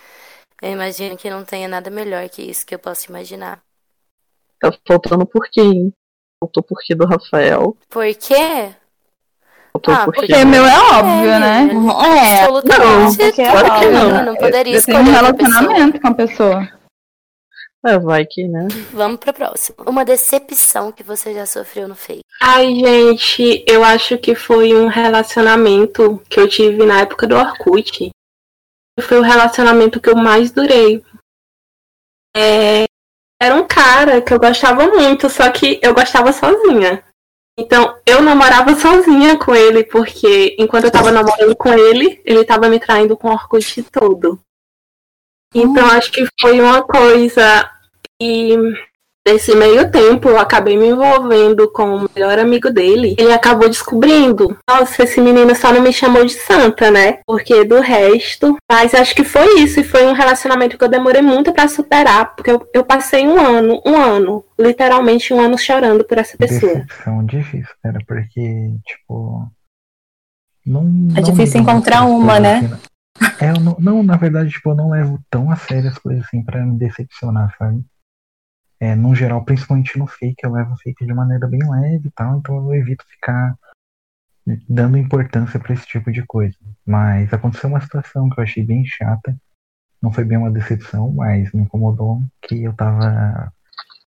[0.63, 3.63] eu imagino que não tenha nada melhor que isso que eu posso imaginar.
[4.61, 5.93] Tá faltando porquê, hein?
[6.39, 7.77] Faltou porquê do Rafael.
[7.89, 8.75] Por quê?
[9.87, 10.05] Ah.
[10.05, 11.69] Porque meu é óbvio, É, né?
[12.07, 13.17] É, Absolutamente.
[13.19, 14.25] porque é claro que não.
[14.25, 16.69] não poderia Eu tenho escolher um relacionamento com a pessoa.
[17.87, 18.69] É, vai que, né?
[18.93, 19.77] Vamos pra próxima.
[19.87, 22.21] Uma decepção que você já sofreu no fake.
[22.43, 28.11] Ai, gente, eu acho que foi um relacionamento que eu tive na época do Orkut.
[29.01, 31.03] Foi o relacionamento que eu mais durei.
[32.37, 32.85] É,
[33.41, 37.03] Era um cara que eu gostava muito, só que eu gostava sozinha.
[37.61, 42.71] Então, eu namorava sozinha com ele, porque enquanto eu tava namorando com ele, ele tava
[42.71, 44.41] me traindo com o Orkut todo.
[45.55, 47.71] Então, acho que foi uma coisa
[48.19, 48.57] que
[49.27, 53.15] Nesse meio tempo, eu acabei me envolvendo com o melhor amigo dele.
[53.19, 54.57] Ele acabou descobrindo.
[54.69, 57.19] Nossa, esse menino só não me chamou de santa, né?
[57.27, 58.57] Porque do resto.
[58.71, 59.79] Mas acho que foi isso.
[59.81, 62.35] E foi um relacionamento que eu demorei muito pra superar.
[62.35, 66.75] Porque eu, eu passei um ano, um ano, literalmente um ano chorando por essa pessoa.
[66.77, 69.47] Decepção difícil, cara, porque, tipo.
[70.67, 70.83] Não,
[71.17, 72.61] É difícil encontrar uma, né?
[72.63, 72.79] na-
[73.39, 76.25] É, eu não, não, na verdade, tipo, eu não levo tão a sério as coisas
[76.25, 77.83] assim pra me decepcionar, sabe?
[78.81, 82.39] É, no geral, principalmente no fake, eu levo fake de maneira bem leve e tal,
[82.39, 83.55] então eu evito ficar
[84.69, 86.57] dando importância pra esse tipo de coisa.
[86.87, 89.37] Mas aconteceu uma situação que eu achei bem chata.
[90.01, 93.53] Não foi bem uma decepção, mas me incomodou que eu tava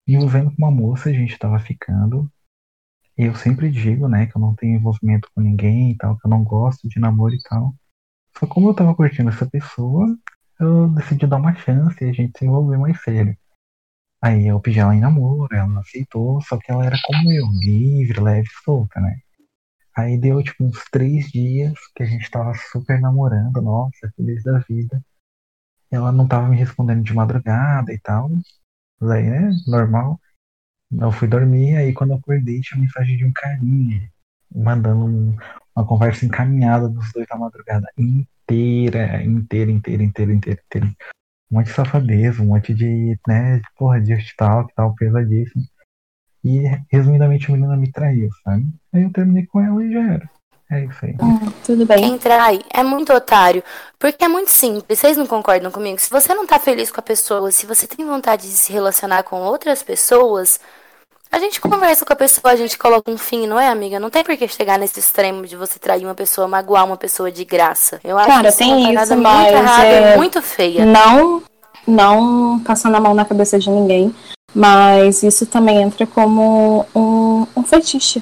[0.07, 2.29] me envolvendo com uma moça, a gente tava ficando.
[3.15, 6.25] E eu sempre digo, né, que eu não tenho envolvimento com ninguém e tal, que
[6.25, 7.75] eu não gosto de namoro e tal.
[8.37, 10.07] Só como eu tava curtindo essa pessoa,
[10.59, 13.37] eu decidi dar uma chance e a gente se envolver mais sério.
[14.23, 18.21] Aí eu pedi ela em namoro, ela aceitou, só que ela era como eu, livre,
[18.21, 19.19] leve solta, né?
[19.97, 24.59] Aí deu tipo uns três dias que a gente tava super namorando, nossa, feliz da
[24.59, 25.03] vida.
[25.91, 28.29] Ela não tava me respondendo de madrugada e tal.
[28.99, 30.19] Mas aí, né, normal.
[30.91, 34.09] Eu fui dormir, aí quando eu acordei tinha mensagem de um carinha,
[34.55, 35.37] mandando um-
[35.75, 40.95] uma conversa encaminhada dos dois na madrugada inteira, inteira, inteira, inteira, inteira, inteira.
[41.51, 45.63] Um monte de safadeza, um monte de, né, porra, de tal, que tal, pesadíssimo.
[46.43, 48.65] E, resumidamente, a menina me traiu, sabe?
[48.93, 50.29] Aí eu terminei com ela e já era.
[50.71, 51.15] É isso aí.
[51.21, 51.99] Hum, tudo bem.
[51.99, 53.63] Quem trai é muito otário.
[53.99, 54.99] Porque é muito simples.
[54.99, 55.99] Vocês não concordam comigo?
[55.99, 59.23] Se você não tá feliz com a pessoa, se você tem vontade de se relacionar
[59.23, 60.59] com outras pessoas,
[61.33, 63.99] a gente conversa com a pessoa, a gente coloca um fim, não é, amiga?
[63.99, 67.31] Não tem por que chegar nesse extremo de você trair uma pessoa, magoar uma pessoa
[67.31, 67.99] de graça.
[68.03, 70.85] Eu acho Cara, que tem é isso, mas muito errada é- e muito feia.
[70.85, 71.41] Não,
[71.87, 74.13] não passando a mão na cabeça de ninguém,
[74.53, 78.21] mas isso também entra como um, um fetiche.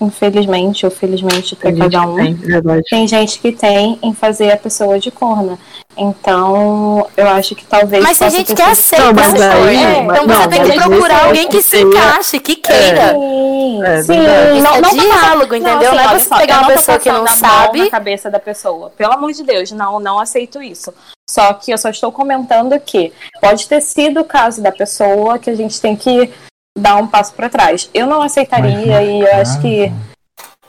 [0.00, 2.16] Infelizmente ou felizmente para Tem gente cada que um.
[2.16, 2.82] tem.
[2.90, 5.58] Tem gente que tem em fazer a pessoa de corna.
[5.96, 8.02] Então, eu acho que talvez.
[8.02, 10.48] Mas tem possa gente ter que sido- aceita Não, mas aí- mas- Então não, você
[10.48, 13.12] tem que procurar isso alguém que se encaixe, que queira.
[13.14, 14.12] Sim, É, sim.
[14.12, 14.48] é
[14.82, 15.92] tô diálogo, passando- entendeu?
[15.94, 17.78] Não é você só, pegar uma pessoa que não a sabe.
[17.84, 18.92] na cabeça da pessoa.
[18.96, 20.92] Pelo amor de Deus, não, não aceito isso.
[21.28, 25.50] Só que eu só estou comentando que pode ter sido o caso da pessoa que
[25.50, 26.30] a gente tem que
[26.76, 27.90] dar um passo para trás.
[27.94, 29.88] Eu não aceitaria e eu acho que.
[29.88, 30.06] caso-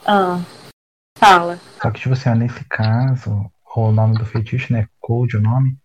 [0.06, 0.40] Ah,
[1.18, 1.58] fala.
[1.82, 4.86] Só que, tipo assim, nesse caso, o nome do fetiche, né?
[5.00, 5.76] Code, o nome,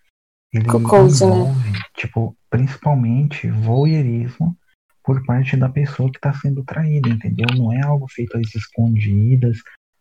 [0.53, 1.31] ele Co- code, né?
[1.31, 4.55] envolve, tipo, principalmente voyeurismo
[5.03, 7.47] por parte da pessoa que tá sendo traída, entendeu?
[7.55, 9.57] Não é algo feito às escondidas,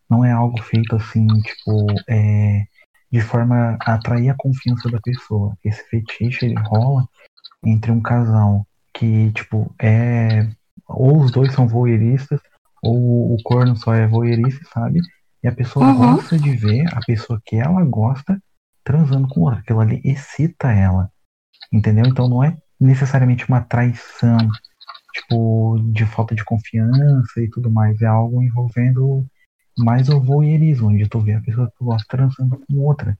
[0.08, 2.64] não é algo feito assim, tipo, é,
[3.10, 5.56] de forma a atrair a confiança da pessoa.
[5.64, 7.04] Esse fetiche, ele rola
[7.64, 10.48] entre um casal que, tipo, é.
[10.88, 12.40] Ou os dois são voyeuristas,
[12.82, 15.00] ou o corno só é voyeurista, sabe?
[15.42, 16.14] E a pessoa Uhum.
[16.16, 18.40] gosta de ver a pessoa que ela gosta
[18.84, 19.60] transando com outra.
[19.60, 21.10] Aquilo ali excita ela.
[21.72, 22.06] Entendeu?
[22.06, 24.36] Então não é necessariamente uma traição,
[25.14, 28.00] tipo, de falta de confiança e tudo mais.
[28.02, 29.24] É algo envolvendo
[29.78, 33.16] mais o voyeurismo, onde tu vê a pessoa que tu gosta transando com outra.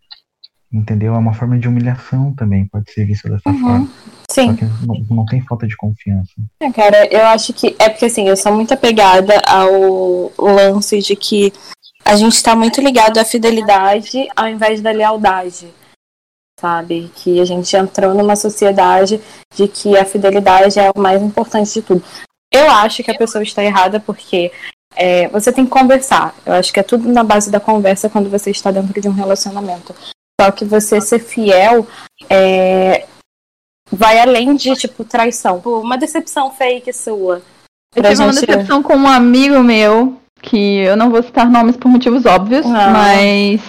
[0.73, 1.15] Entendeu?
[1.15, 3.61] É uma forma de humilhação também, pode ser visto dessa Uhum.
[3.61, 3.89] forma.
[4.31, 4.57] Sim.
[4.87, 6.33] não, não tem falta de confiança.
[6.61, 7.77] É, cara, eu acho que.
[7.79, 11.53] É porque assim, eu sou muito apegada ao lance de que
[12.05, 15.69] a gente tá muito ligado à fidelidade ao invés da lealdade.
[16.59, 17.11] Sabe?
[17.17, 19.21] Que a gente entrou numa sociedade
[19.55, 22.03] de que a fidelidade é o mais importante de tudo.
[22.51, 24.51] Eu acho que a pessoa está errada porque
[24.97, 26.35] é, você tem que conversar.
[26.47, 29.13] Eu acho que é tudo na base da conversa quando você está dentro de um
[29.13, 29.95] relacionamento.
[30.43, 31.87] Só que você ser fiel
[32.29, 33.05] é,
[33.91, 35.61] vai além de, tipo, traição.
[35.61, 37.41] Pô, Uma decepção fake sua.
[37.95, 41.77] Eu tive uma gente- decepção com um amigo meu, que eu não vou citar nomes
[41.77, 42.89] por motivos óbvios, Ah.
[42.91, 43.61] mas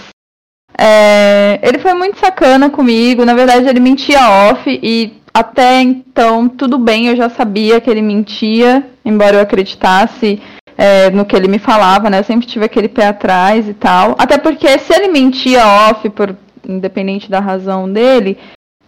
[0.80, 3.24] é, ele foi muito sacana comigo.
[3.24, 8.02] Na verdade, ele mentia off e até então tudo bem, eu já sabia que ele
[8.02, 10.42] mentia, embora eu acreditasse
[10.76, 12.18] é, no que ele me falava, né?
[12.20, 14.16] Eu sempre tive aquele pé atrás e tal.
[14.18, 16.36] Até porque se ele mentia off, por
[16.68, 18.38] independente da razão dele,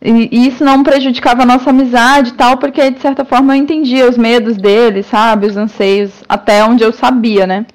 [0.01, 3.61] e e isso não prejudicava a nossa amizade e tal, porque de certa forma eu
[3.61, 5.47] entendia os medos dele, sabe?
[5.47, 7.65] Os anseios, até onde eu sabia, né?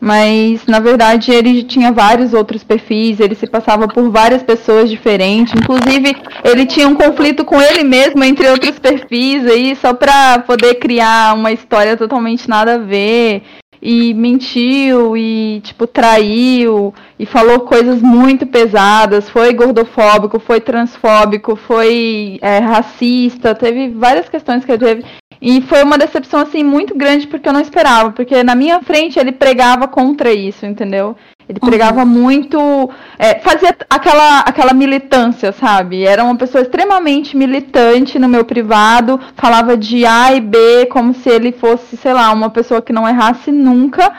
[0.00, 5.52] Mas na verdade ele tinha vários outros perfis, ele se passava por várias pessoas diferentes,
[5.54, 10.76] inclusive ele tinha um conflito com ele mesmo, entre outros perfis aí, só pra poder
[10.76, 13.42] criar uma história totalmente nada a ver.
[13.82, 22.38] E mentiu e, tipo, traiu e falou coisas muito pesadas, foi gordofóbico, foi transfóbico, foi
[22.42, 25.04] é, racista, teve várias questões que ele teve.
[25.40, 29.18] E foi uma decepção, assim, muito grande porque eu não esperava, porque na minha frente
[29.18, 31.16] ele pregava contra isso, entendeu?
[31.50, 32.88] Ele pregava muito.
[33.18, 36.04] é, fazia aquela, aquela militância, sabe?
[36.04, 41.28] Era uma pessoa extremamente militante no meu privado, falava de A e B como se
[41.28, 44.12] ele fosse, sei lá, uma pessoa que não errasse nunca.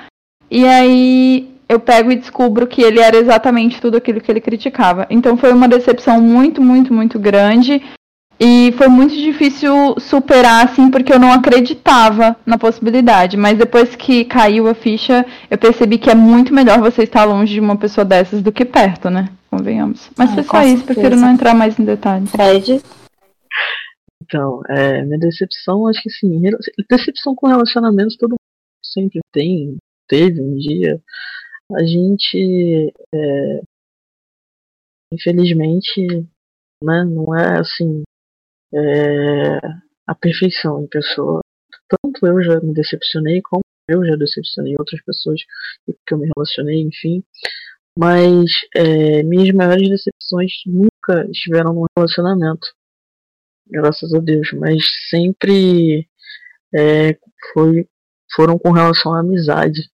[0.50, 5.08] E aí eu pego e descubro que ele era exatamente tudo aquilo que ele criticava.
[5.10, 7.82] Então foi uma decepção muito, muito, muito grande.
[8.44, 13.38] E foi muito difícil superar, assim, porque eu não acreditava na possibilidade.
[13.38, 17.54] Mas depois que caiu a ficha, eu percebi que é muito melhor você estar longe
[17.54, 19.30] de uma pessoa dessas do que perto, né?
[19.48, 20.10] Convenhamos.
[20.18, 22.32] Mas Ah, foi só isso, prefiro não entrar mais em detalhes.
[22.32, 22.82] Fred.
[24.24, 26.42] Então, é, minha decepção, acho que sim.
[26.90, 28.40] Decepção com relacionamentos todo mundo
[28.84, 29.78] sempre tem,
[30.08, 31.00] teve um dia.
[31.76, 33.62] A gente, é,
[35.14, 36.08] infelizmente,
[36.84, 38.02] né, não é assim,
[38.74, 39.60] é,
[40.08, 41.42] a perfeição em pessoa.
[41.88, 45.42] Tanto eu já me decepcionei, como eu já decepcionei outras pessoas
[45.86, 47.24] que eu me relacionei, enfim.
[47.98, 52.68] Mas é, minhas maiores decepções nunca estiveram num relacionamento
[53.72, 56.08] graças a Deus, mas sempre
[56.76, 57.18] é,
[57.54, 57.88] foi,
[58.36, 59.90] foram com relação à amizade.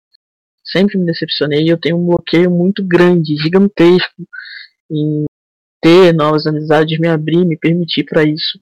[0.65, 4.27] Sempre me decepcionei e eu tenho um bloqueio muito grande, gigantesco,
[4.91, 5.25] em
[5.81, 8.59] ter novas amizades, me abrir, me permitir para isso.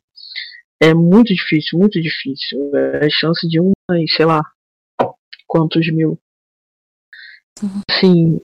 [0.81, 2.75] É muito difícil, muito difícil.
[2.75, 4.43] É a chance de uma em, sei lá,
[5.47, 6.19] quantos mil.
[7.99, 8.39] Sim.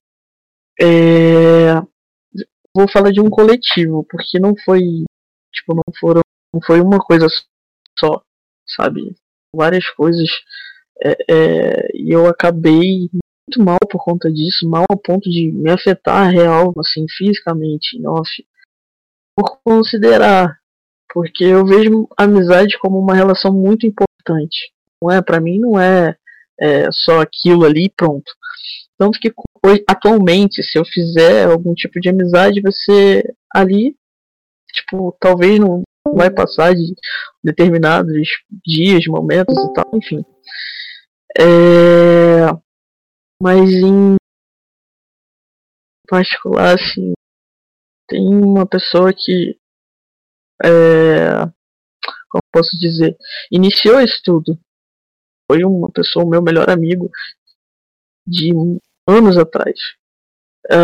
[0.79, 1.75] É,
[2.75, 4.81] vou falar de um coletivo, porque não foi,
[5.53, 6.21] tipo, não foram
[6.53, 7.27] não foi uma coisa
[7.97, 8.21] só,
[8.67, 9.15] sabe?
[9.55, 10.29] Várias coisas.
[11.03, 15.71] é, é, e eu acabei muito mal por conta disso, mal ao ponto de me
[15.71, 18.29] afetar real, assim, fisicamente, off,
[19.35, 20.60] por considerar.
[21.13, 24.71] Porque eu vejo amizade como uma relação muito importante.
[25.01, 26.15] Não é, para mim não é,
[26.59, 28.31] é só aquilo ali e pronto.
[28.97, 29.33] Tanto que
[29.87, 33.95] atualmente, se eu fizer algum tipo de amizade, vai ser ali,
[34.71, 35.81] tipo, talvez não
[36.13, 36.93] vai passar de
[37.43, 38.27] determinados
[38.65, 40.23] dias, momentos e tal, enfim.
[41.39, 42.47] É,
[43.41, 44.15] mas em
[46.07, 47.13] particular, assim,
[48.07, 49.57] tem uma pessoa que,
[50.63, 51.45] é,
[52.29, 53.15] como posso dizer,
[53.51, 54.57] iniciou isso tudo.
[55.49, 57.09] Foi uma pessoa, o meu melhor amigo,
[58.25, 58.51] de
[59.07, 59.75] anos atrás.
[60.69, 60.75] É,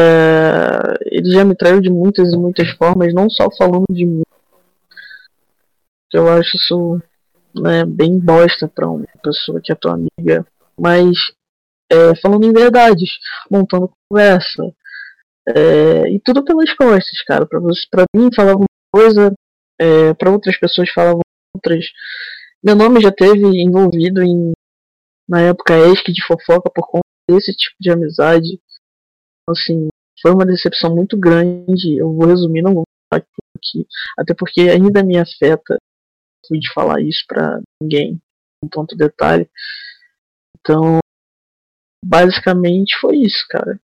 [1.06, 4.24] ele já me traiu de muitas e muitas formas, não só falando de mim.
[6.14, 7.02] Eu acho isso
[7.56, 10.46] né, bem bosta pra uma pessoa que é tua amiga.
[10.78, 11.18] Mas
[11.92, 13.10] é, falando em verdades,
[13.50, 14.64] montando conversa.
[15.50, 17.46] é, e tudo pelas costas, cara.
[17.46, 19.34] Pra, você, pra mim falava uma coisa,
[19.80, 21.22] é, pra outras pessoas falavam
[21.56, 21.86] outras.
[22.64, 24.52] Meu nome já teve envolvido em
[25.28, 28.62] na época ESC de fofoca por conta desse tipo de amizade.
[29.50, 29.88] Assim,
[30.22, 31.98] foi uma decepção muito grande.
[31.98, 33.24] Eu vou resumir, não vou falar
[33.58, 33.86] aqui,
[34.18, 35.78] até porque ainda me afeta
[36.48, 38.20] fui de falar isso pra ninguém,
[38.64, 39.50] um ponto detalhe.
[40.60, 41.00] Então,
[42.04, 43.80] basicamente foi isso, cara.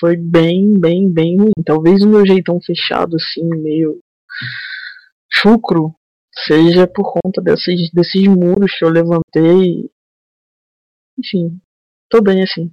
[0.00, 1.36] foi bem, bem, bem.
[1.64, 4.00] Talvez o meu jeitão fechado, assim, meio
[5.30, 5.94] chucro,
[6.46, 9.90] seja por conta desses, desses muros que eu levantei.
[11.18, 11.60] Enfim,
[12.08, 12.72] tô bem assim.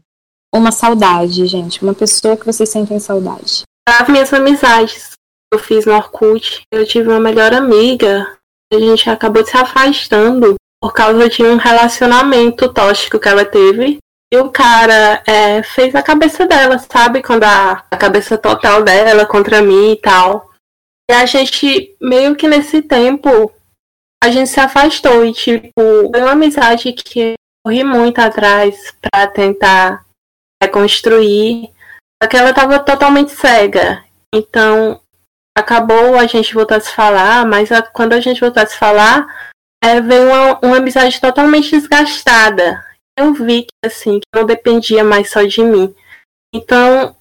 [0.54, 1.84] Uma saudade, gente.
[1.84, 3.64] Uma pessoa que vocês sentem saudade.
[3.88, 8.38] As minhas amizades que eu fiz no Orkut, eu tive uma melhor amiga.
[8.72, 13.98] A gente acabou se afastando por causa de um relacionamento tóxico que ela teve.
[14.32, 17.22] E o cara é, fez a cabeça dela, sabe?
[17.24, 20.49] Quando a, a cabeça total dela contra mim e tal.
[21.10, 23.52] E a gente, meio que nesse tempo,
[24.24, 25.26] a gente se afastou.
[25.26, 27.34] E, tipo, foi uma amizade que eu
[27.66, 30.06] corri muito atrás para tentar
[30.62, 31.72] reconstruir.
[32.22, 34.04] Só que ela tava totalmente cega.
[34.34, 35.02] Então,
[35.58, 38.78] acabou a gente voltar a se falar, mas a, quando a gente voltar a se
[38.78, 39.26] falar,
[39.84, 42.86] é, veio uma, uma amizade totalmente desgastada.
[43.18, 45.94] Eu vi que assim, que não dependia mais só de mim.
[46.54, 47.16] Então,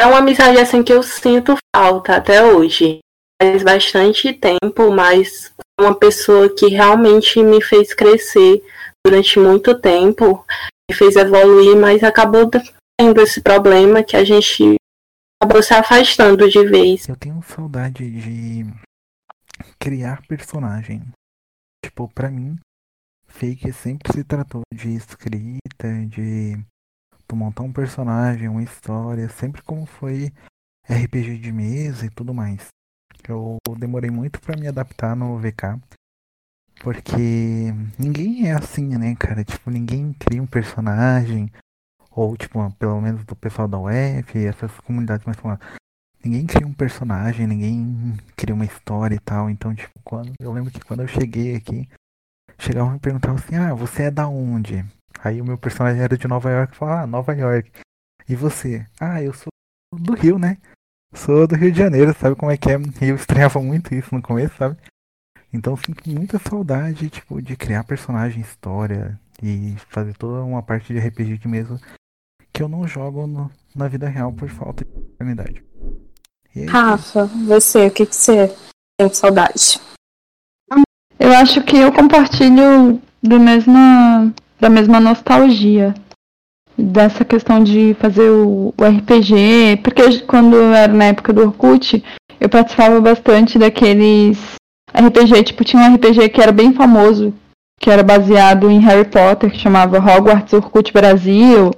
[0.00, 3.01] é uma amizade assim que eu sinto falta até hoje.
[3.42, 8.62] Faz bastante tempo, mas uma pessoa que realmente me fez crescer
[9.04, 10.46] durante muito tempo,
[10.88, 14.76] me fez evoluir, mas acabou tendo esse problema que a gente
[15.42, 17.08] acabou se afastando de vez.
[17.08, 18.64] Eu tenho saudade de
[19.76, 21.02] criar personagem.
[21.84, 22.56] Tipo, pra mim,
[23.26, 26.64] fake sempre se tratou de escrita, de
[27.26, 30.32] tu montar um personagem, uma história, sempre como foi
[30.88, 32.68] RPG de mesa e tudo mais.
[33.30, 35.80] Eu demorei muito para me adaptar no VK.
[36.82, 39.44] Porque ninguém é assim, né, cara?
[39.44, 41.50] Tipo, ninguém cria um personagem.
[42.10, 45.66] Ou, tipo, pelo menos do pessoal da UF, essas comunidades mais faladas.
[46.24, 49.48] Ninguém cria um personagem, ninguém cria uma história e tal.
[49.48, 50.32] Então, tipo, quando.
[50.40, 51.88] Eu lembro que quando eu cheguei aqui,
[52.58, 54.84] chegavam e perguntavam assim, ah, você é da onde?
[55.22, 57.70] Aí o meu personagem era de Nova York, falava, ah, Nova York.
[58.28, 58.86] E você?
[59.00, 59.48] Ah, eu sou
[59.94, 60.58] do Rio, né?
[61.14, 62.76] Sou do Rio de Janeiro, sabe como é que é?
[63.00, 64.76] Eu estranhava muito isso no começo, sabe?
[65.52, 70.98] Então sinto muita saudade, tipo, de criar personagem, história e fazer toda uma parte de
[70.98, 71.78] RPG de mesa
[72.52, 75.62] que eu não jogo no, na vida real por falta de oportunidade.
[76.56, 78.54] É Rafa, você, o que, que você
[78.98, 79.80] tem saudade?
[81.18, 85.94] Eu acho que eu compartilho do mesma, da mesma nostalgia
[86.82, 92.02] dessa questão de fazer o, o RPG, porque quando era na época do Orkut,
[92.40, 94.38] eu participava bastante daqueles
[94.94, 97.32] RPG, tipo, tinha um RPG que era bem famoso,
[97.80, 101.70] que era baseado em Harry Potter, que chamava Hogwarts Orkut Brasil,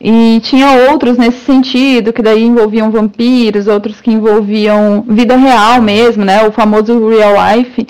[0.00, 6.24] e tinha outros nesse sentido, que daí envolviam vampiros, outros que envolviam vida real mesmo,
[6.24, 7.86] né, o famoso real life,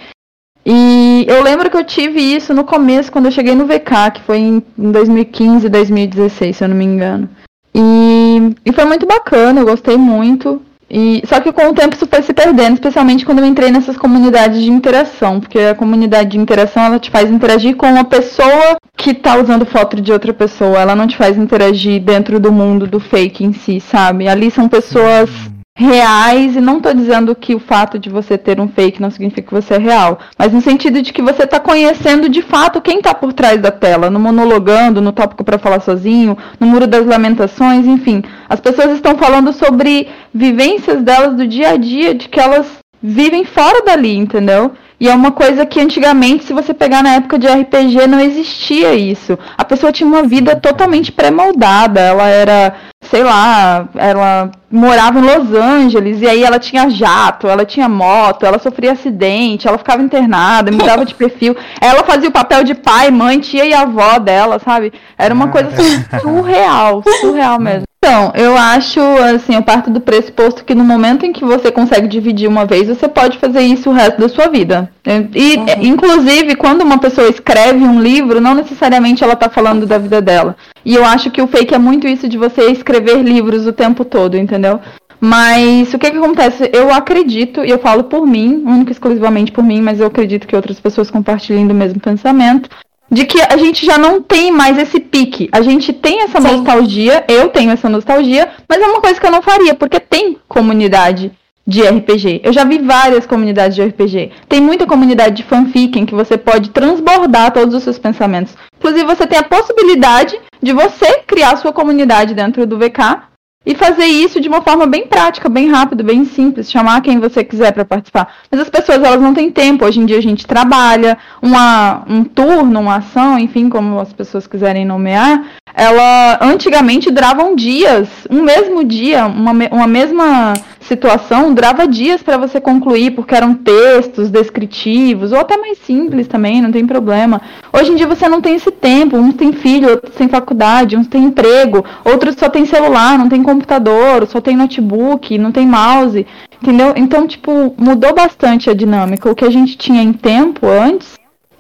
[0.69, 4.23] e eu lembro que eu tive isso no começo, quando eu cheguei no VK, que
[4.23, 7.29] foi em 2015, 2016, se eu não me engano.
[7.73, 10.61] E, e foi muito bacana, eu gostei muito.
[10.91, 13.97] E, só que com o tempo isso foi se perdendo, especialmente quando eu entrei nessas
[13.97, 18.77] comunidades de interação, porque a comunidade de interação ela te faz interagir com uma pessoa
[18.97, 22.89] que tá usando foto de outra pessoa, ela não te faz interagir dentro do mundo
[22.89, 24.27] do fake em si, sabe?
[24.27, 25.31] Ali são pessoas
[25.79, 29.47] reais, e não estou dizendo que o fato de você ter um fake não significa
[29.47, 32.97] que você é real, mas no sentido de que você está conhecendo de fato quem
[32.97, 37.05] está por trás da tela, no monologando, no tópico para falar sozinho, no muro das
[37.05, 38.23] lamentações, enfim.
[38.49, 42.67] As pessoas estão falando sobre vivências delas do dia a dia, de que elas
[43.03, 44.73] vivem fora dali, entendeu?
[44.99, 48.95] E é uma coisa que antigamente, se você pegar na época de RPG, não existia
[48.95, 49.39] isso.
[49.57, 52.01] A pessoa tinha uma vida totalmente pré-moldada.
[52.01, 57.65] Ela era, sei lá, ela morava em Los Angeles e aí ela tinha jato, ela
[57.65, 61.55] tinha moto, ela sofria acidente, ela ficava internada, mudava de perfil.
[61.81, 64.93] Ela fazia o papel de pai, mãe, tia e avó dela, sabe?
[65.19, 67.87] Era uma coisa assim, surreal, surreal mesmo.
[67.99, 69.01] Então, eu acho,
[69.35, 72.87] assim, eu parto do pressuposto que no momento em que você consegue dividir uma vez,
[72.87, 74.86] você pode fazer isso o resto da sua vida.
[75.35, 75.67] E, uhum.
[75.83, 80.57] inclusive, quando uma pessoa escreve um livro, não necessariamente ela está falando da vida dela.
[80.85, 84.05] E eu acho que o fake é muito isso de você escrever livros o tempo
[84.05, 84.81] todo, entendeu?
[85.21, 86.71] Mas o que, que acontece?
[86.73, 90.55] Eu acredito, e eu falo por mim, único exclusivamente por mim, mas eu acredito que
[90.55, 92.69] outras pessoas compartilhem do mesmo pensamento,
[93.11, 95.49] de que a gente já não tem mais esse pique.
[95.53, 96.49] A gente tem essa Sim.
[96.49, 100.37] nostalgia, eu tenho essa nostalgia, mas é uma coisa que eu não faria, porque tem
[100.49, 101.33] comunidade
[101.67, 102.43] de RPG.
[102.45, 104.31] Eu já vi várias comunidades de RPG.
[104.49, 108.55] Tem muita comunidade de fanfic em que você pode transbordar todos os seus pensamentos.
[108.79, 113.27] Inclusive, você tem a possibilidade de você criar sua comunidade dentro do VK
[113.67, 117.43] e fazer isso de uma forma bem prática, bem rápida, bem simples, chamar quem você
[117.43, 118.33] quiser para participar.
[118.49, 119.85] Mas as pessoas elas não têm tempo.
[119.85, 124.47] Hoje em dia a gente trabalha, uma, um turno, uma ação, enfim, como as pessoas
[124.47, 125.45] quiserem nomear,
[125.77, 132.61] ela antigamente duravam dias, um mesmo dia, uma, uma mesma situação durava dias para você
[132.61, 137.43] concluir, porque eram textos descritivos, ou até mais simples também, não tem problema.
[137.73, 141.09] Hoje em dia você não tem esse tempo, uns têm filho, outros têm faculdade, uns
[141.09, 146.27] têm emprego, outros só têm celular, não tem computador, só tem notebook, não tem mouse,
[146.63, 146.95] entendeu?
[146.97, 149.31] Então, tipo, mudou bastante a dinâmica.
[149.31, 151.16] O que a gente tinha em tempo antes,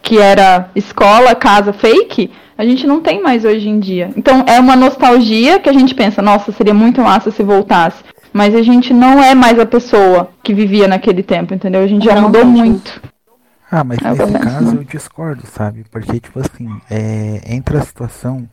[0.06, 4.12] que era escola, casa, fake, a gente não tem mais hoje em dia.
[4.16, 8.04] Então é uma nostalgia que a gente pensa, nossa, seria muito massa se voltasse.
[8.32, 11.82] Mas a gente não é mais a pessoa que vivia naquele tempo, entendeu?
[11.82, 12.52] A gente já Não, mudou não.
[12.52, 13.02] muito.
[13.68, 15.84] Ah, mas É, nesse caso eu discordo, sabe?
[15.90, 18.46] Porque, tipo assim, é, entra a situação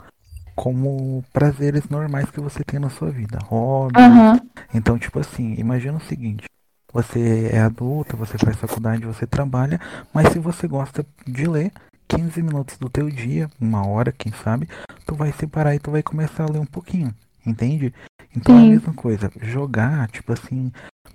[0.56, 3.38] como prazeres normais que você tem na sua vida.
[3.45, 3.99] Hobby.
[3.99, 4.39] Aham.
[4.74, 6.45] Então, tipo assim, imagina o seguinte.
[6.94, 9.82] Você é adulta, você faz faculdade, você trabalha,
[10.14, 11.72] mas se você gosta de ler,
[12.08, 14.70] 15 minutos do teu dia, uma hora, quem sabe,
[15.04, 17.12] tu vai separar e tu vai começar a ler um pouquinho,
[17.44, 17.91] entende?
[18.38, 18.70] Então é a Sim.
[18.70, 20.72] mesma coisa, jogar, tipo assim,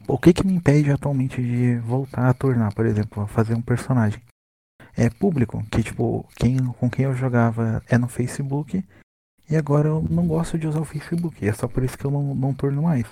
[0.08, 3.62] o que que me impede atualmente de voltar a tornar, por exemplo, a fazer um
[3.62, 4.20] personagem?
[4.96, 8.84] É público, que tipo, quem, com quem eu jogava é no Facebook,
[9.48, 12.10] e agora eu não gosto de usar o Facebook, é só por isso que eu
[12.10, 13.06] não, não torno mais.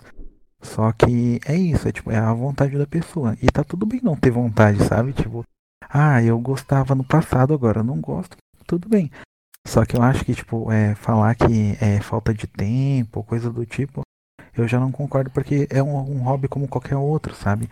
[0.62, 3.36] Só que é isso, é tipo, é a vontade da pessoa.
[3.42, 5.12] E tá tudo bem não ter vontade, sabe?
[5.12, 5.44] Tipo,
[5.88, 8.36] ah, eu gostava no passado, agora eu não gosto,
[8.66, 9.11] tudo bem.
[9.66, 13.66] Só que eu acho que, tipo, é, falar que é falta de tempo, coisa do
[13.66, 14.02] tipo,
[14.57, 17.68] eu já não concordo, porque é um, um hobby como qualquer outro, sabe?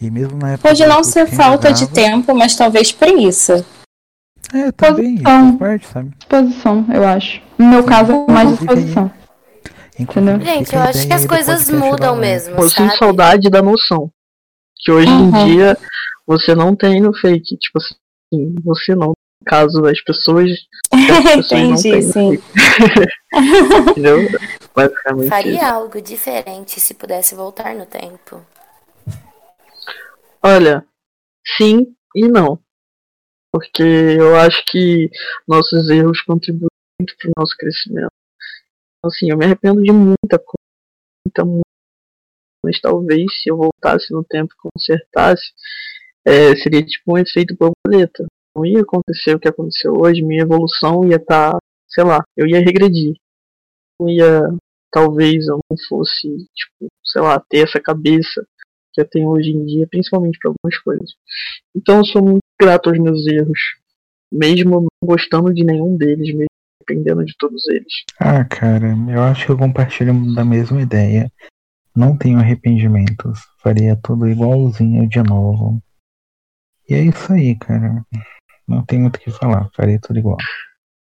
[0.00, 0.68] E mesmo na época.
[0.68, 3.64] Pode não ser falta de tempo, mas talvez preguiça.
[4.52, 5.48] É, também, Posição.
[5.48, 6.10] faz parte, sabe?
[6.18, 7.40] Disposição, eu acho.
[7.58, 9.04] No meu caso, é mais aí- disposição.
[9.06, 9.25] Inclusive,
[9.98, 10.38] Entendeu?
[10.40, 14.10] Gente, eu acho que as coisas mudam mesmo, Eu sinto saudade da noção.
[14.78, 15.28] Que hoje Uhum.
[15.28, 15.76] em dia
[16.26, 17.56] você não tem no fake.
[17.56, 19.08] Tipo assim, você não.
[19.08, 19.14] No
[19.50, 20.50] caso das pessoas.
[20.92, 21.00] as
[21.36, 22.30] pessoas não Entendi, sim.
[23.90, 24.18] Entendeu?
[24.74, 25.28] Basicamente.
[25.28, 25.64] Faria isso.
[25.64, 28.44] algo diferente se pudesse voltar no tempo.
[30.42, 30.84] Olha,
[31.56, 32.58] sim e não.
[33.52, 35.08] Porque eu acho que
[35.48, 36.68] nossos erros contribuem
[37.00, 38.10] muito para o nosso crescimento.
[39.06, 40.66] Assim, eu me arrependo de muita coisa,
[41.24, 41.66] muita, muita.
[42.64, 45.52] Mas talvez se eu voltasse no tempo e consertasse,
[46.24, 48.26] é, seria tipo um efeito borboleta.
[48.54, 51.56] Não ia acontecer o que aconteceu hoje, minha evolução ia estar,
[51.88, 53.14] sei lá, eu ia regredir.
[54.02, 54.42] Ia,
[54.90, 58.44] talvez eu não fosse, tipo, sei lá, ter essa cabeça
[58.92, 61.14] que eu tenho hoje em dia, principalmente para algumas coisas.
[61.74, 63.60] Então eu sou muito grato aos meus erros,
[64.32, 66.55] mesmo não gostando de nenhum deles, mesmo
[66.86, 67.92] dependendo de todos eles.
[68.20, 71.30] Ah, cara, eu acho que eu compartilho da mesma ideia.
[71.94, 73.40] Não tenho arrependimentos.
[73.62, 75.82] Faria tudo igualzinho de novo.
[76.88, 78.04] E é isso aí, cara.
[78.68, 79.68] Não tem muito o que falar.
[79.74, 80.36] Faria tudo igual.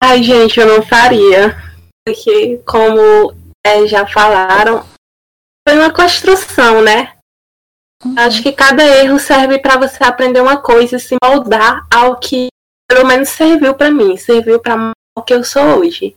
[0.02, 1.56] Ai, gente, eu não faria.
[2.04, 4.84] Porque, como é, já falaram,
[5.66, 7.12] foi uma construção, né?
[8.16, 12.48] Acho que cada erro serve para você aprender uma coisa e se moldar ao que,
[12.88, 16.14] pelo menos, serviu para mim, serviu para o que eu sou hoje.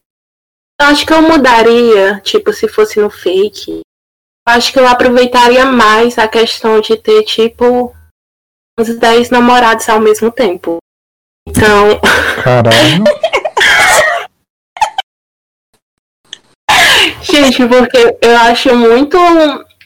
[0.79, 3.81] Eu acho que eu mudaria, tipo, se fosse no fake.
[4.47, 7.95] Eu acho que eu aproveitaria mais a questão de ter, tipo,
[8.79, 10.79] uns 10 namorados ao mesmo tempo.
[11.47, 11.99] Então,
[12.43, 13.03] Caralho.
[17.21, 19.17] Gente, porque eu acho muito.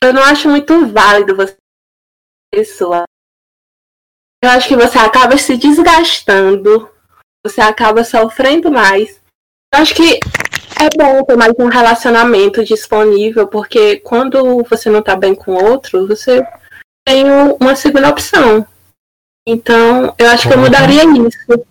[0.02, 1.56] Eu não acho muito válido você.
[2.52, 3.04] Pessoa.
[4.44, 6.90] Eu acho que você acaba se desgastando.
[7.46, 9.22] Você acaba sofrendo mais.
[9.72, 10.20] Eu acho que
[10.82, 15.64] é bom ter mais um relacionamento disponível, porque quando você não tá bem com o
[15.64, 16.44] outro, você
[17.08, 18.66] tem um- uma segunda opção.
[19.48, 20.64] Então, eu acho que eu Uhum.
[20.64, 21.66] mudaria isso.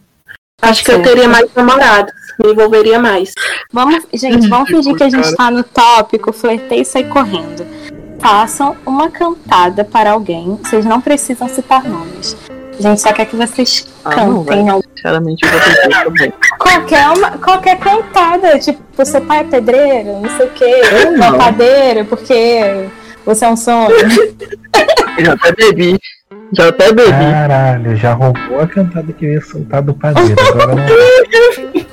[0.63, 3.35] Acho que eu teria mais namorados, me envolveria mais.
[3.73, 7.67] Vamos, gente, vamos fingir que a gente tá no tópico, flertei e sai correndo.
[8.21, 10.55] Façam uma cantada para alguém.
[10.63, 12.37] Vocês não precisam citar nomes.
[12.79, 14.81] A gente só quer que vocês Ah, não, cantem vai.
[14.97, 16.33] Sinceramente, eu vou tentar também.
[16.59, 18.59] qualquer, uma, qualquer cantada.
[18.59, 20.81] Tipo, seu pai é pedreiro, não sei o quê.
[21.39, 22.87] padeira, porque
[23.25, 23.95] você é um sonho.
[25.19, 25.99] Já até bebi.
[26.53, 27.11] Já até bebi.
[27.11, 30.35] Caralho, já roubou a cantada que eu ia soltar do padeiro.
[30.53, 30.85] Agora não.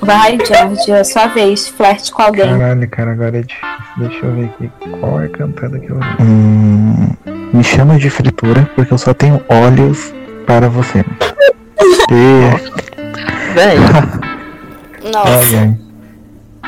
[0.00, 1.68] Vai, George, é sua vez.
[1.68, 2.46] Flerte com alguém.
[2.58, 3.68] Caralho, cara, agora é difícil.
[3.98, 4.70] Deixa eu ver aqui.
[4.98, 6.00] Qual é a cantada que eu.
[6.20, 7.10] Hum,
[7.52, 10.12] me chama de fritura porque eu só tenho olhos
[10.46, 11.04] para você.
[12.10, 12.72] E.
[13.54, 13.76] Véi,
[15.12, 15.78] Nossa.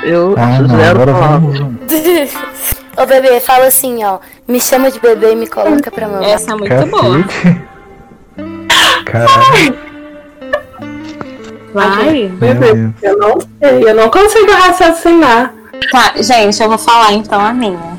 [0.03, 1.59] Eu Ah, não, zero agora palavras.
[1.59, 1.79] vamos.
[2.97, 4.19] Ô bebê, fala assim, ó.
[4.47, 6.29] Me chama de bebê e me coloca pra mamar.
[6.29, 7.25] Essa é muito boa.
[9.07, 9.75] Cacete.
[11.75, 12.55] Caralho, Vai.
[12.55, 12.93] Deus.
[13.03, 15.53] Eu não sei, eu não consigo raciocinar.
[15.91, 17.99] Tá, gente, eu vou falar então a minha.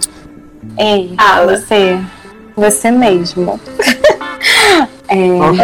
[0.78, 1.58] Ei, Fala.
[1.58, 2.00] você.
[2.56, 3.60] Você mesmo.
[5.08, 5.16] É,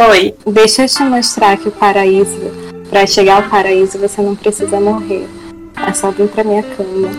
[0.09, 0.35] Oi.
[0.47, 2.51] deixa eu te mostrar que o paraíso.
[2.89, 5.27] Pra chegar ao paraíso, você não precisa morrer.
[5.87, 7.09] É só vir pra minha cama.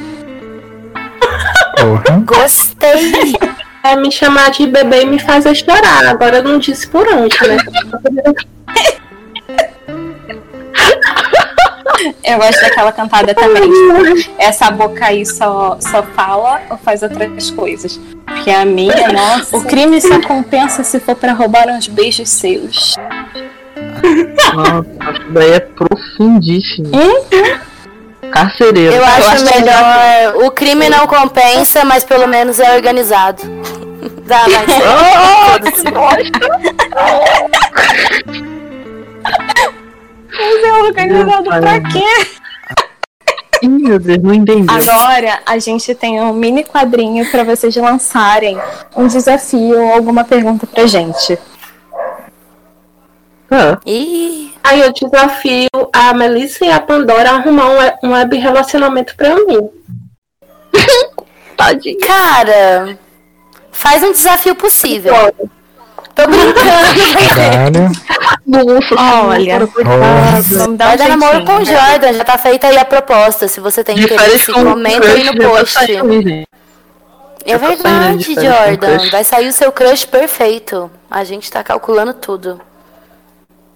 [1.77, 2.20] Porra.
[2.25, 3.35] Gostei!
[3.83, 6.07] É me chamar de bebê e me fazer chorar.
[6.07, 7.57] Agora eu não disse por onde, né?
[12.24, 13.62] Eu gosto daquela cantada também.
[13.62, 18.00] tipo, essa boca aí só, só fala ou faz outras coisas.
[18.26, 19.57] Porque a minha, nossa.
[19.57, 22.94] O crime só compensa se for pra roubar uns beijos seus.
[24.55, 26.90] Nossa, isso daí é profundíssimo.
[28.32, 28.94] Carcereiro.
[28.94, 30.36] Eu acho, acho melhor.
[30.46, 33.42] O crime não compensa, mas pelo menos é organizado.
[34.26, 34.66] Dá, mas.
[35.82, 35.84] Foda-se.
[40.53, 42.26] Mas é organizado pra quê?
[43.62, 44.66] Ih, meu Deus, não entendi.
[44.68, 48.59] Agora a gente tem um mini quadrinho pra vocês lançarem
[48.96, 51.38] um desafio ou alguma pergunta pra gente.
[53.50, 58.36] Ah, Ih, Aí eu desafio a Melissa e a Pandora a arrumar um we- web
[58.38, 59.68] relacionamento pra mim.
[61.57, 61.98] tadinho.
[62.00, 62.98] cara.
[63.70, 65.12] Faz um desafio possível.
[66.14, 67.34] Tô brincando.
[67.34, 67.92] Caralho.
[68.46, 69.66] Nossa, Olha.
[69.66, 70.42] coitada.
[70.42, 71.86] Vamos dar Vai um dar namoro com o jeitinho.
[71.88, 73.48] Jordan, já tá feita aí a proposta.
[73.48, 75.78] Se você tem interesse, comenta aí no tá post.
[77.44, 79.10] É verdade, Jordan.
[79.10, 80.90] Vai sair o seu crush perfeito.
[81.10, 82.60] A gente tá calculando tudo.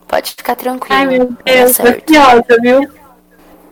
[0.07, 0.95] Pode ficar tranquilo.
[0.99, 2.11] Ai, meu vai Deus, tô certo.
[2.11, 2.89] ansiosa, viu?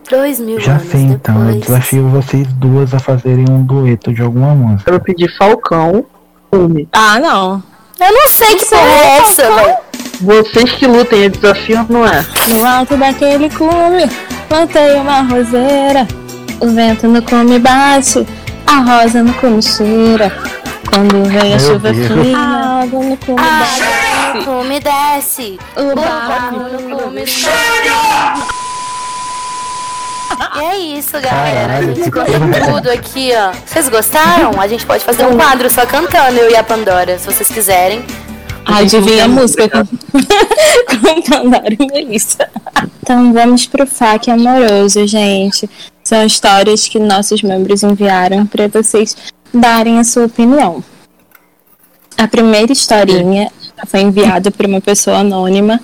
[0.09, 1.65] Dois mil Já anos sei então, eu depois.
[1.65, 4.91] desafio vocês duas a fazerem um dueto de alguma música.
[4.91, 6.05] Quero pedir Falcão.
[6.91, 7.63] Ah, não.
[7.99, 9.75] Eu não sei que porra é essa, velho.
[10.21, 12.25] Vocês que lutem, é desafio não é?
[12.47, 14.09] No alto daquele cume,
[14.47, 16.07] plantei uma roseira.
[16.61, 18.25] O vento no cume bate,
[18.65, 20.31] a rosa no cume cheira.
[20.89, 22.07] Quando vem a Meu chuva Deus.
[22.07, 23.65] fria, a água no cume Ah,
[24.33, 24.37] bate.
[24.37, 25.59] no cume desce.
[25.75, 27.25] O barro no cume
[30.55, 31.29] E é isso, galera.
[31.29, 32.73] a Caralho, gente que escolheu coisa.
[32.73, 33.51] tudo aqui, ó.
[33.65, 34.59] Vocês gostaram?
[34.59, 38.03] A gente pode fazer um quadro só cantando, eu e a Pandora, se vocês quiserem.
[38.65, 42.49] Adivinha a música com, com Pandora e Melissa.
[43.01, 45.69] Então vamos pro FAQ amoroso, gente.
[46.03, 49.15] São histórias que nossos membros enviaram para vocês
[49.53, 50.83] darem a sua opinião.
[52.17, 53.51] A primeira historinha
[53.87, 55.79] foi enviada por uma pessoa anônima.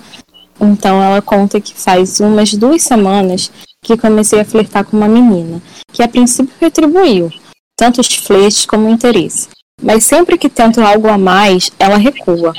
[0.62, 3.50] Então ela conta que faz umas duas semanas
[3.82, 5.60] que comecei a flertar com uma menina,
[5.92, 7.32] que a princípio retribuiu,
[7.76, 9.48] tanto os flertes como o interesse.
[9.82, 12.52] Mas sempre que tento algo a mais, ela recua.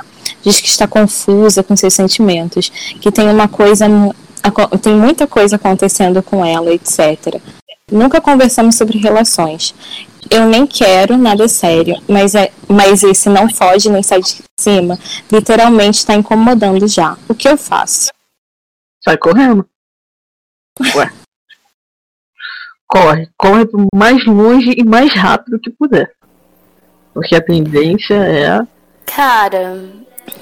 [0.44, 3.86] Diz que está confusa com seus sentimentos, que tem uma coisa,
[4.82, 7.40] tem muita coisa acontecendo com ela, etc.
[7.90, 9.74] Nunca conversamos sobre relações.
[10.30, 14.98] Eu nem quero nada sério, mas, é, mas esse não foge nem sai de cima,
[15.32, 17.18] literalmente está incomodando já.
[17.28, 18.12] O que eu faço?
[19.04, 19.68] Sai correndo.
[20.96, 21.12] Ué.
[22.88, 23.30] Corre.
[23.38, 26.14] Corre pro mais longe e mais rápido que puder.
[27.14, 28.68] Porque a tendência é.
[29.06, 29.80] Cara,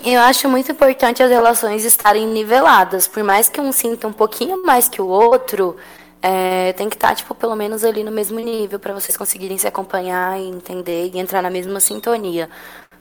[0.04, 3.08] eu acho muito importante as relações estarem niveladas.
[3.08, 5.78] Por mais que um sinta um pouquinho mais que o outro,
[6.22, 9.68] é, tem que estar, tipo, pelo menos ali no mesmo nível para vocês conseguirem se
[9.68, 12.50] acompanhar e entender e entrar na mesma sintonia.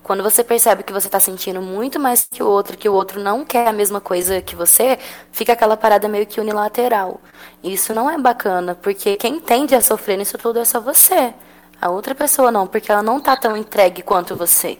[0.03, 3.21] Quando você percebe que você tá sentindo muito mais que o outro, que o outro
[3.21, 4.99] não quer a mesma coisa que você,
[5.31, 7.21] fica aquela parada meio que unilateral.
[7.63, 11.35] E Isso não é bacana, porque quem tende a sofrer nisso tudo é só você.
[11.81, 14.79] A outra pessoa não, porque ela não tá tão entregue quanto você.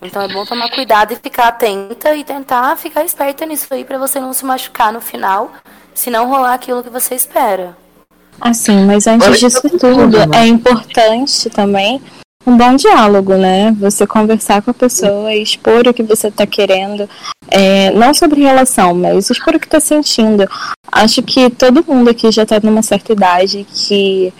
[0.00, 3.98] Então é bom tomar cuidado e ficar atenta e tentar ficar esperta nisso aí pra
[3.98, 5.52] você não se machucar no final,
[5.96, 7.76] se não rolar aquilo que você espera.
[8.40, 10.26] Assim, mas antes Olha que disso tudo, né?
[10.34, 12.00] é importante também
[12.46, 13.72] um bom diálogo, né?
[13.80, 17.08] Você conversar com a pessoa e expor o que você tá querendo,
[17.48, 20.46] é, não sobre relação, mas expor o que tá sentindo.
[20.92, 24.32] Acho que todo mundo aqui já tá numa certa idade que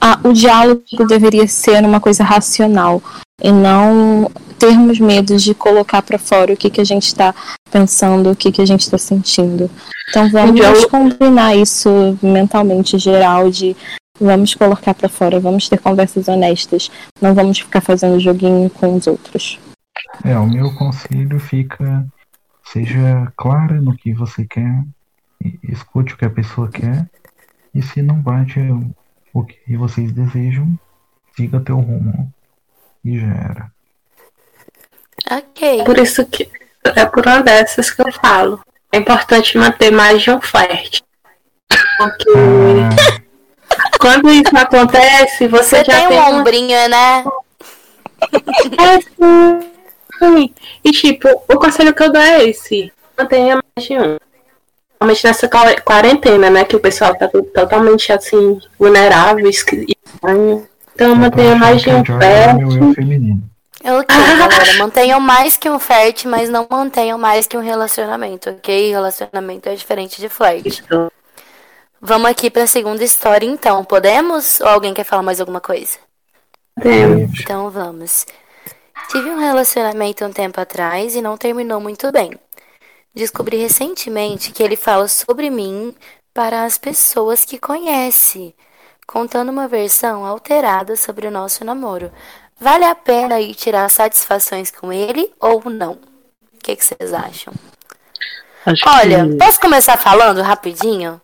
[0.00, 3.02] a- o diálogo deveria ser uma coisa racional
[3.42, 7.34] e não termos medo de colocar pra fora o que, que a gente tá
[7.70, 9.70] pensando, o que, que a gente tá sentindo.
[10.10, 13.76] Então vamos diálogo- combinar isso mentalmente geral de
[14.20, 19.06] vamos colocar pra fora, vamos ter conversas honestas, não vamos ficar fazendo joguinho com os
[19.06, 19.60] outros.
[20.24, 22.04] É, o meu conselho fica:
[22.64, 24.82] seja clara no que você quer,
[25.44, 27.08] e escute o que a pessoa quer,
[27.72, 28.58] e se não bate
[29.32, 30.76] o que vocês desejam,
[31.36, 32.32] siga teu rumo.
[33.08, 33.70] E já era.
[35.38, 35.84] Ok.
[35.84, 36.48] Por isso que
[36.84, 38.60] é por uma dessas que eu falo.
[38.92, 41.02] É importante manter mais de um flerte.
[41.98, 42.30] Porque
[43.70, 47.24] Ah, quando isso acontece, você, Você já tem tem um uma ombrinho, né?
[48.78, 49.00] É,
[50.18, 50.54] sim.
[50.84, 52.92] E tipo, o conselho que eu dou é esse.
[53.16, 54.16] Mantenha mais de um.
[54.98, 56.64] Principalmente nessa qua- quarentena, né?
[56.64, 60.66] Que o pessoal tá totalmente assim, vulnerável, estranho.
[60.98, 62.94] Então mantenha mais que de a um é perto.
[62.94, 63.40] feminino.
[63.84, 64.78] Ok, galera.
[64.78, 68.90] Mantenham mais que um flerte, mas não mantenham mais que um relacionamento, ok?
[68.90, 70.82] Relacionamento é diferente de flerte.
[72.00, 73.84] Vamos aqui pra segunda história, então.
[73.84, 74.60] Podemos?
[74.60, 75.98] Ou alguém quer falar mais alguma coisa?
[76.82, 77.40] Temos.
[77.42, 78.26] Então vamos.
[79.08, 82.32] Tive um relacionamento um tempo atrás e não terminou muito bem.
[83.14, 85.94] Descobri recentemente que ele fala sobre mim
[86.34, 88.52] para as pessoas que conhece,
[89.08, 92.12] contando uma versão alterada sobre o nosso namoro.
[92.60, 95.92] Vale a pena ir tirar satisfações com ele ou não?
[95.92, 97.54] O que, que vocês acham?
[98.66, 101.20] Acho Olha, que posso começar falando rapidinho?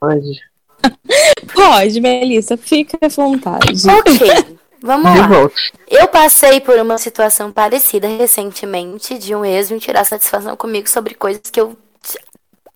[0.00, 0.40] pode.
[1.54, 3.88] Pode, Melissa, fica à vontade.
[3.88, 5.28] Ok, vamos lá.
[5.88, 11.14] Eu passei por uma situação parecida recentemente de um ex vir tirar satisfação comigo sobre
[11.14, 11.76] coisas que eu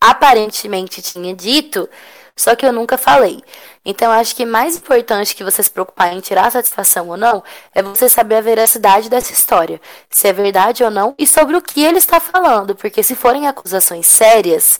[0.01, 1.89] aparentemente tinha dito,
[2.37, 3.43] só que eu nunca falei.
[3.85, 7.43] Então, acho que mais importante que você se preocupar em tirar satisfação ou não
[7.75, 9.81] é você saber a veracidade dessa história,
[10.11, 13.47] se é verdade ou não e sobre o que ele está falando, porque se forem
[13.47, 14.79] acusações sérias,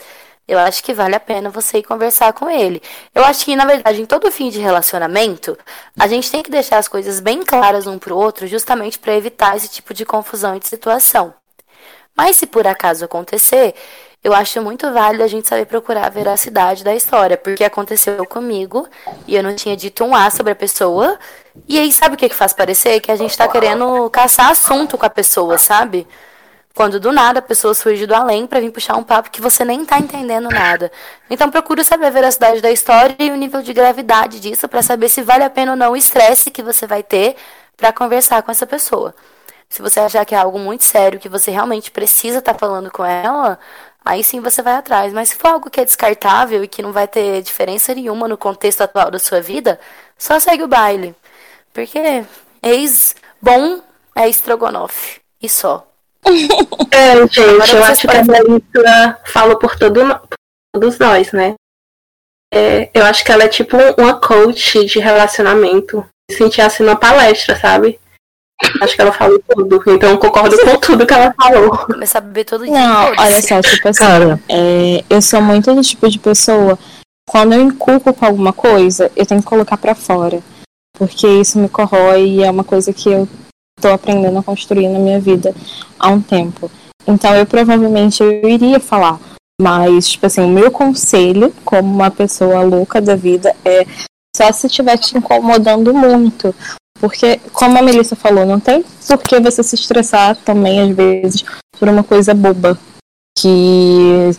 [0.49, 2.81] eu acho que vale a pena você ir conversar com ele.
[3.15, 5.59] Eu acho que, na verdade, em todo fim de relacionamento,
[5.99, 9.57] a gente tem que deixar as coisas bem claras um pro outro, justamente para evitar
[9.57, 11.35] esse tipo de confusão e de situação.
[12.17, 13.75] Mas se por acaso acontecer,
[14.27, 18.89] eu acho muito válido a gente saber procurar a veracidade da história, porque aconteceu comigo
[19.25, 21.17] e eu não tinha dito um A sobre a pessoa.
[21.69, 22.99] E aí, sabe o que, que faz parecer?
[22.99, 26.09] Que a gente tá querendo caçar assunto com a pessoa, sabe?
[26.75, 29.65] Quando do nada a pessoa surge do além pra vir puxar um papo que você
[29.65, 30.91] nem tá entendendo nada.
[31.31, 35.09] Então procura saber a veracidade da história e o nível de gravidade disso pra saber
[35.09, 37.37] se vale a pena ou não o estresse que você vai ter
[37.77, 39.15] pra conversar com essa pessoa.
[39.69, 43.05] Se você achar que é algo muito sério, que você realmente precisa estar falando com
[43.05, 43.59] ela,
[44.07, 45.13] aí sim você vai atrás.
[45.13, 48.39] Mas se for algo que é descartável e que não vai ter diferença nenhuma no
[48.39, 49.79] contexto atual da sua vida,
[50.17, 51.15] só segue o baile.
[51.75, 51.99] Porque
[52.63, 53.83] ex bom
[54.15, 55.21] é estrogonofe.
[55.43, 55.87] E só.
[56.91, 60.39] É, gente, Agora eu acho que a Melissa fala por, todo, por
[60.73, 61.55] todos nós, né?
[62.53, 66.05] É, eu acho que ela é tipo uma coach de relacionamento.
[66.31, 68.01] Me senti assim numa palestra, sabe?
[68.81, 69.83] Acho que ela falou tudo.
[69.87, 71.77] Então eu concordo com tudo que ela falou.
[71.79, 72.73] Começar a beber todo dia.
[72.73, 76.79] Não, olha só, tipo assim, Cara, é, eu sou muito do tipo de pessoa,
[77.29, 80.41] quando eu inculco com alguma coisa, eu tenho que colocar pra fora.
[80.99, 83.29] Porque isso me corrói e é uma coisa que eu
[83.81, 85.55] tô aprendendo a construir na minha vida
[85.99, 86.71] há um tempo.
[87.07, 89.21] Então eu provavelmente eu iria falar.
[89.61, 93.87] Mas, tipo assim, o meu conselho, como uma pessoa louca da vida, é
[94.37, 96.55] só se estiver te incomodando muito.
[97.01, 101.45] Porque, como a Melissa falou, não tem por que você se estressar também, às vezes,
[101.79, 102.79] por uma coisa boba.
[103.39, 104.31] Que.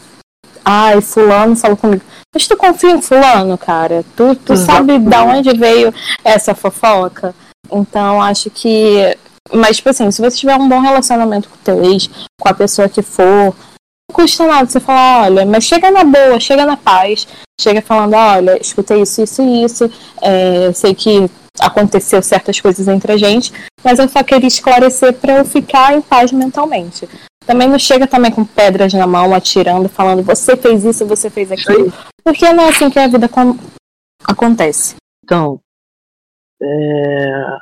[0.65, 2.01] Ai, fulano falou comigo.
[2.33, 4.03] Mas tu confia em fulano, cara?
[4.15, 5.93] Tu, tu sabe de onde veio
[6.23, 7.33] essa fofoca?
[7.71, 9.15] Então, acho que.
[9.53, 12.53] Mas, tipo assim, se você tiver um bom relacionamento com o teu ex, com a
[12.53, 13.55] pessoa que for,
[14.11, 17.27] custa nada você falar, olha, mas chega na boa, chega na paz,
[17.59, 19.91] chega falando, olha, escutei isso, isso e isso,
[20.21, 21.29] é, sei que
[21.59, 23.51] aconteceu certas coisas entre a gente,
[23.83, 27.07] mas eu só queria esclarecer para eu ficar em paz mentalmente.
[27.45, 31.51] Também não chega também com pedras na mão, atirando, falando, você fez isso, você fez
[31.51, 31.91] aquilo,
[32.23, 33.29] porque não é assim que a vida
[34.25, 34.95] acontece.
[35.23, 35.59] Então,
[36.61, 37.57] é,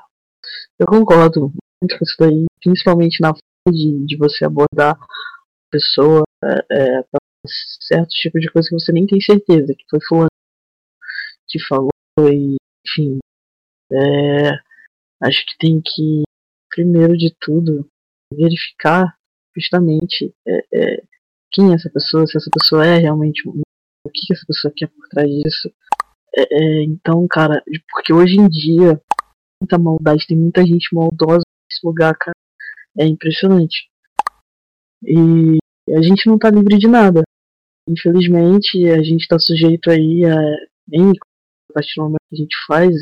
[0.80, 4.98] eu concordo muito com isso daí, principalmente na forma de, de você abordar
[5.72, 10.00] pessoa é, é, pra certos tipos de coisa que você nem tem certeza que foi
[10.08, 10.30] fulano
[11.48, 12.56] que falou e
[12.86, 13.20] enfim.
[13.92, 14.60] é,
[15.22, 16.24] acho que tem que,
[16.70, 17.88] primeiro de tudo,
[18.32, 19.16] verificar
[19.56, 21.04] justamente é, é,
[21.52, 23.54] quem é essa pessoa, se essa pessoa é realmente o
[24.14, 25.74] que, essa pessoa quer por trás disso.
[26.38, 29.02] É, então, cara, porque hoje em dia,
[29.62, 32.36] muita maldade, tem muita gente maldosa nesse lugar, cara.
[32.98, 33.90] É impressionante.
[35.06, 35.58] E
[35.94, 37.24] a gente não tá livre de nada.
[37.88, 40.36] Infelizmente, a gente tá sujeito aí a.
[40.92, 42.96] Em, a partir do momento que a gente faz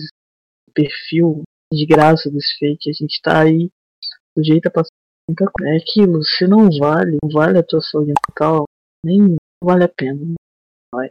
[0.68, 3.70] o perfil de graça desse fake, a gente tá aí
[4.38, 4.89] sujeito a passar
[5.30, 5.74] muita coisa.
[5.74, 8.66] É aquilo, se não vale, não vale a tua saúde mental,
[9.06, 10.20] nem vale a pena.
[10.93, 11.10] Vai.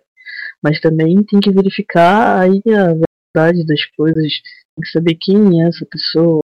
[0.63, 4.33] Mas também tem que verificar aí a verdade das coisas
[4.75, 6.41] tem que saber quem é essa pessoa.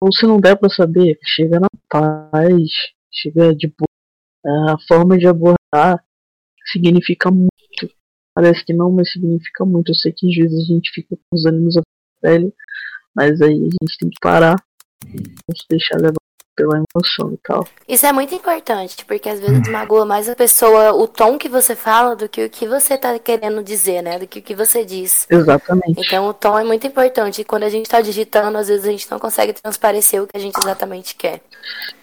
[0.00, 4.72] Ou se não der pra saber, chega na paz, chega de boa.
[4.72, 6.04] A forma de abordar
[6.66, 7.50] significa muito.
[8.34, 9.90] Parece que não, mas significa muito.
[9.90, 11.82] Eu sei que às vezes a gente fica com os ânimos a
[12.22, 12.52] velho,
[13.14, 14.56] mas aí a gente tem que parar,
[15.04, 16.16] não se deixar levar
[16.56, 17.66] pela emoção e tal.
[17.88, 21.74] Isso é muito importante, porque às vezes magoa mais a pessoa o tom que você
[21.74, 24.18] fala do que o que você tá querendo dizer, né?
[24.18, 25.26] Do que o que você diz.
[25.30, 26.00] Exatamente.
[26.00, 27.40] Então o tom é muito importante.
[27.40, 30.36] E quando a gente tá digitando, às vezes a gente não consegue transparecer o que
[30.36, 31.40] a gente exatamente quer.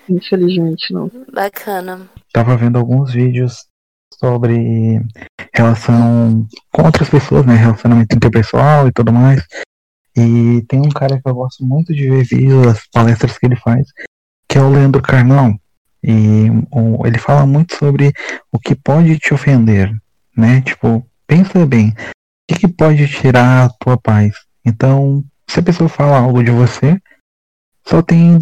[0.09, 1.11] Infelizmente não.
[1.31, 2.09] Bacana.
[2.33, 3.65] Tava vendo alguns vídeos
[4.15, 5.01] sobre
[5.53, 7.55] relação com outras pessoas, né?
[7.55, 9.41] Relacionamento interpessoal e tudo mais.
[10.17, 13.55] E tem um cara que eu gosto muito de ver vídeos, as palestras que ele
[13.55, 13.87] faz,
[14.49, 15.53] que é o Leandro Carnal.
[16.03, 18.11] E o- ele fala muito sobre
[18.51, 19.95] o que pode te ofender,
[20.35, 20.61] né?
[20.61, 21.93] Tipo, pensa bem, o
[22.53, 24.33] que, que pode tirar a tua paz?
[24.65, 26.99] Então, se a pessoa fala algo de você,
[27.85, 28.39] só tem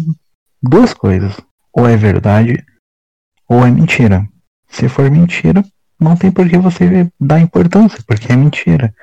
[0.62, 1.36] duas coisas.
[1.72, 2.64] Ou é verdade,
[3.46, 4.26] ou é mentira.
[4.68, 5.62] Se for mentira,
[6.00, 8.94] não tem por que você dar importância, porque é mentira.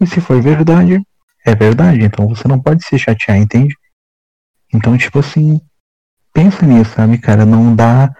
[0.00, 1.00] E se for verdade,
[1.46, 2.02] é verdade.
[2.04, 3.74] Então você não pode se chatear, entende?
[4.72, 5.60] Então, tipo assim,
[6.34, 7.46] pensa nisso, sabe, cara?
[7.46, 8.12] Não dá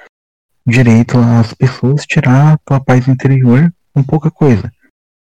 [0.67, 4.73] direito às pessoas tirar a tua paz interior com pouca coisa.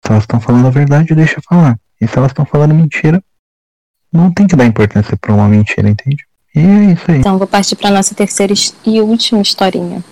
[0.05, 1.79] Se elas estão falando a verdade, deixa falar.
[2.01, 3.23] E se elas estão falando mentira,
[4.13, 6.27] não tem que dar importância pra uma mentira, entende?
[6.55, 7.19] E é isso aí.
[7.19, 8.53] Então, vou partir para nossa terceira
[8.85, 10.03] e última historinha.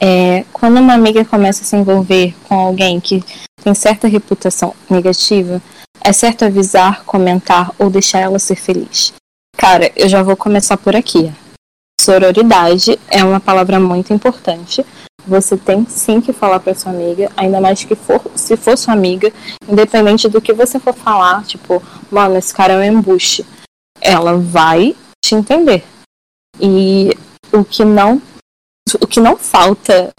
[0.00, 3.22] É, quando uma amiga começa a se envolver com alguém que
[3.62, 5.62] tem certa reputação negativa,
[6.00, 9.12] é certo avisar, comentar ou deixar ela ser feliz.
[9.56, 11.32] Cara, eu já vou começar por aqui.
[12.08, 14.82] Sororidade é uma palavra muito importante.
[15.26, 18.94] Você tem sim que falar para sua amiga, ainda mais que for, se for sua
[18.94, 19.30] amiga,
[19.68, 23.44] independente do que você for falar, tipo, mano, esse cara é um embuste.
[24.00, 25.84] Ela vai te entender.
[26.58, 27.14] E
[27.52, 28.22] o que não
[29.02, 30.10] o que não falta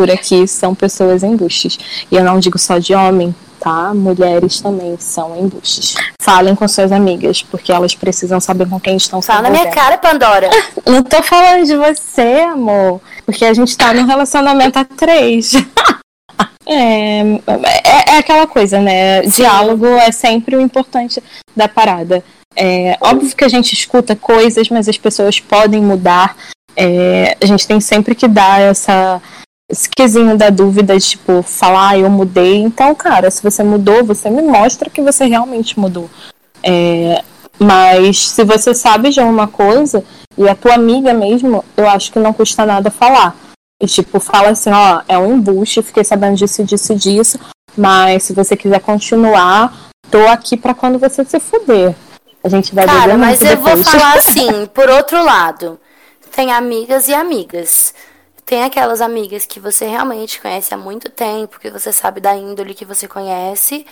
[0.00, 1.78] por aqui são pessoas embustes.
[2.10, 3.92] E eu não digo só de homem, tá?
[3.92, 5.94] Mulheres também são embustes.
[6.22, 9.98] Falem com suas amigas, porque elas precisam saber com quem estão Fala na minha cara,
[9.98, 10.48] Pandora.
[10.88, 13.02] Não tô falando de você, amor.
[13.26, 15.52] Porque a gente tá num relacionamento a três.
[16.72, 19.22] É, é, é aquela coisa, né?
[19.22, 21.20] Diálogo é sempre o importante
[21.56, 22.22] da parada.
[22.54, 26.36] É, óbvio que a gente escuta coisas, mas as pessoas podem mudar.
[26.76, 29.20] É, a gente tem sempre que dar essa,
[29.70, 32.56] esse quesinho da dúvida de, tipo, falar, ah, eu mudei.
[32.56, 36.10] Então, cara, se você mudou, você me mostra que você realmente mudou.
[36.62, 37.22] É,
[37.58, 40.04] mas se você sabe de alguma coisa,
[40.36, 43.36] e a tua amiga mesmo, eu acho que não custa nada falar.
[43.80, 47.38] E tipo, fala assim, ó, é um embuste, fiquei sabendo disso, disso, disso,
[47.76, 51.94] mas se você quiser continuar, tô aqui pra quando você se fuder.
[52.42, 53.88] A gente vai Cara, mas eu vou depois.
[53.88, 55.78] falar assim, por outro lado,
[56.34, 57.94] tem amigas e amigas.
[58.50, 62.74] Tem aquelas amigas que você realmente conhece há muito tempo, que você sabe da índole
[62.74, 63.86] que você conhece.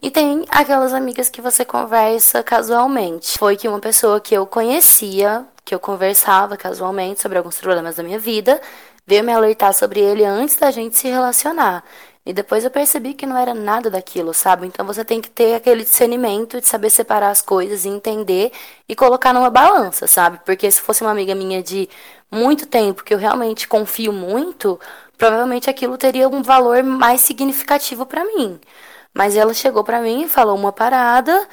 [0.00, 3.38] E tem aquelas amigas que você conversa casualmente.
[3.38, 8.02] Foi que uma pessoa que eu conhecia, que eu conversava casualmente sobre alguns problemas da
[8.02, 8.58] minha vida,
[9.06, 11.84] veio me alertar sobre ele antes da gente se relacionar.
[12.24, 14.66] E depois eu percebi que não era nada daquilo, sabe?
[14.66, 18.52] Então você tem que ter aquele discernimento de saber separar as coisas e entender
[18.86, 20.38] e colocar numa balança, sabe?
[20.44, 21.88] Porque se fosse uma amiga minha de
[22.30, 24.78] muito tempo, que eu realmente confio muito,
[25.16, 28.60] provavelmente aquilo teria um valor mais significativo pra mim.
[29.14, 31.48] Mas ela chegou pra mim e falou uma parada,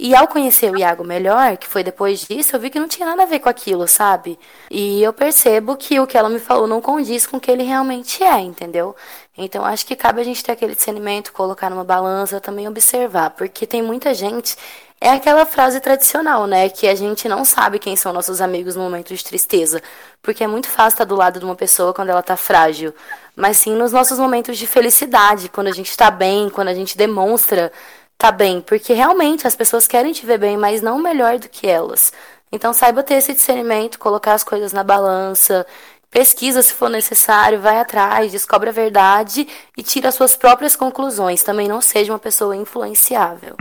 [0.00, 3.08] e ao conhecer o Iago melhor, que foi depois disso, eu vi que não tinha
[3.08, 4.38] nada a ver com aquilo, sabe?
[4.70, 7.64] E eu percebo que o que ela me falou não condiz com o que ele
[7.64, 8.94] realmente é, entendeu?
[9.36, 13.66] Então acho que cabe a gente ter aquele discernimento, colocar numa balança, também observar, porque
[13.66, 14.56] tem muita gente.
[15.00, 16.68] É aquela frase tradicional, né?
[16.68, 19.80] Que a gente não sabe quem são nossos amigos no momento de tristeza.
[20.20, 22.92] Porque é muito fácil estar do lado de uma pessoa quando ela tá frágil.
[23.36, 26.96] Mas sim nos nossos momentos de felicidade, quando a gente tá bem, quando a gente
[26.96, 27.72] demonstra
[28.18, 28.60] tá bem.
[28.60, 32.12] Porque realmente as pessoas querem te ver bem, mas não melhor do que elas.
[32.50, 35.66] Então saiba ter esse discernimento, colocar as coisas na balança,
[36.10, 39.46] pesquisa se for necessário, vai atrás, descobre a verdade
[39.76, 41.42] e tira as suas próprias conclusões.
[41.42, 43.56] Também não seja uma pessoa influenciável.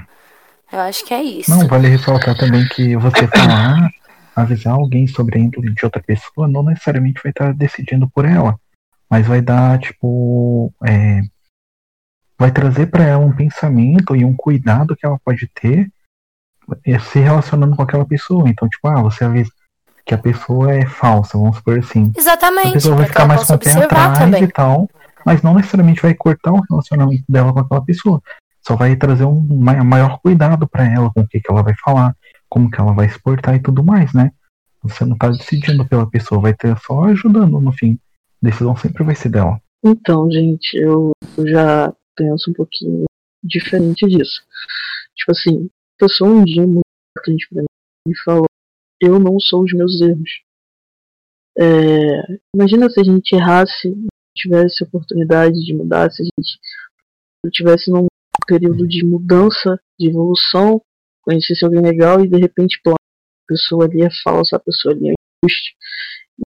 [0.72, 1.50] Eu acho que é isso.
[1.50, 3.90] Não, vale ressaltar também que você falar,
[4.36, 8.60] avisar alguém sobre a índole de outra pessoa, não necessariamente vai estar decidindo por ela.
[9.10, 10.74] Mas vai dar, tipo.
[10.86, 11.22] é,
[12.38, 15.90] vai trazer para ela um pensamento e um cuidado que ela pode ter
[16.86, 18.50] é, se relacionando com aquela pessoa.
[18.50, 19.52] Então, tipo, ah, você avisa
[20.06, 22.12] que a pessoa é falsa, vamos supor assim.
[22.16, 24.44] A Exatamente, pessoa vai ficar mais com o pé atrás também.
[24.44, 24.90] e tal,
[25.26, 28.22] mas não necessariamente vai cortar o relacionamento dela com aquela pessoa.
[28.68, 31.74] Só vai trazer um ma- maior cuidado para ela com o que, que ela vai
[31.82, 32.14] falar,
[32.50, 34.34] como que ela vai se portar e tudo mais, né?
[34.84, 37.98] Você não tá decidindo pela pessoa, vai ter só ajudando no fim.
[38.44, 39.58] A decisão sempre vai ser dela.
[39.82, 41.14] Então, gente, eu
[41.46, 43.06] já penso um pouquinho
[43.42, 44.42] diferente disso.
[45.16, 46.82] Tipo assim, pessoa um dia muito
[47.16, 47.68] importante pra mim
[48.12, 48.46] e falou:
[49.00, 50.30] Eu não sou os meus erros.
[51.58, 53.96] É, imagina se a gente errasse,
[54.36, 56.60] tivesse oportunidade de mudar, se a gente
[57.54, 58.08] tivesse num
[58.46, 60.82] período de mudança, de evolução,
[61.22, 65.10] conhecesse alguém legal e de repente, pô, a pessoa ali é falsa, a pessoa ali
[65.10, 65.14] é
[65.44, 65.70] injusta.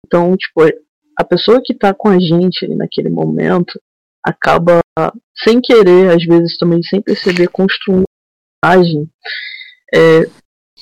[0.05, 0.63] Então, tipo,
[1.19, 3.81] a pessoa que tá com a gente ali naquele momento
[4.25, 4.81] acaba,
[5.45, 8.05] sem querer, às vezes também sem perceber, construindo
[8.63, 9.11] uma imagem
[9.95, 10.27] é,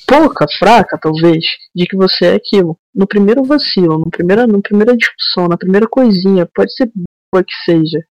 [0.07, 1.45] pouca, fraca, talvez,
[1.75, 2.79] de que você é aquilo.
[2.95, 7.55] No primeiro vacilo, no primeira, na primeira discussão, na primeira coisinha, pode ser boa que
[7.65, 8.05] seja,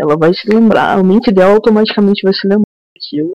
[0.00, 2.64] ela vai se lembrar, a mente dela automaticamente vai se lembrar
[2.96, 3.32] daquilo.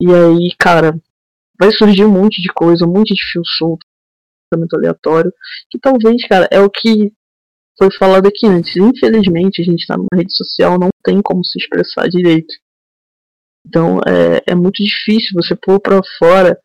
[0.00, 0.98] E aí, cara,
[1.60, 3.86] vai surgir um monte de coisa, um monte de fio solto,
[4.50, 5.32] pensamento aleatório,
[5.70, 7.12] que talvez, cara, é o que
[7.78, 8.76] foi falado aqui antes.
[8.76, 12.54] Infelizmente, a gente tá numa rede social, não tem como se expressar direito.
[13.66, 16.58] Então, é, é muito difícil você pôr pra fora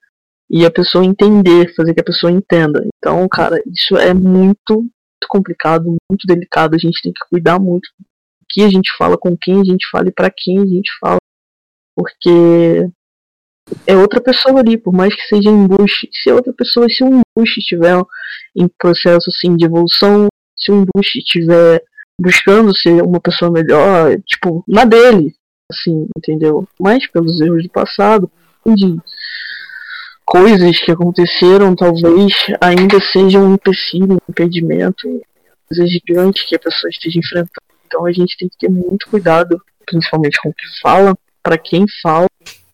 [0.49, 2.85] e a pessoa entender, fazer que a pessoa entenda.
[2.97, 6.75] Então, cara, isso é muito, muito complicado, muito delicado.
[6.75, 7.89] A gente tem que cuidar muito
[8.49, 11.17] que a gente fala, com quem a gente fala e para quem a gente fala.
[11.95, 12.89] Porque
[13.85, 16.09] é outra pessoa ali, por mais que seja embuste.
[16.11, 18.01] Se outra pessoa, se um embuste estiver
[18.55, 21.83] em processo assim de evolução, se um embuste estiver
[22.19, 25.35] buscando ser uma pessoa melhor, tipo, na dele,
[25.71, 26.67] assim, entendeu?
[26.79, 28.31] Mas pelos erros do passado,
[28.65, 28.97] de
[30.25, 35.21] coisas que aconteceram talvez ainda sejam um empecilho, um impedimento,
[35.67, 37.66] coisas gigantes que a pessoa esteja enfrentando.
[37.87, 41.85] Então a gente tem que ter muito cuidado, principalmente com o que fala, para quem
[42.01, 42.27] fala,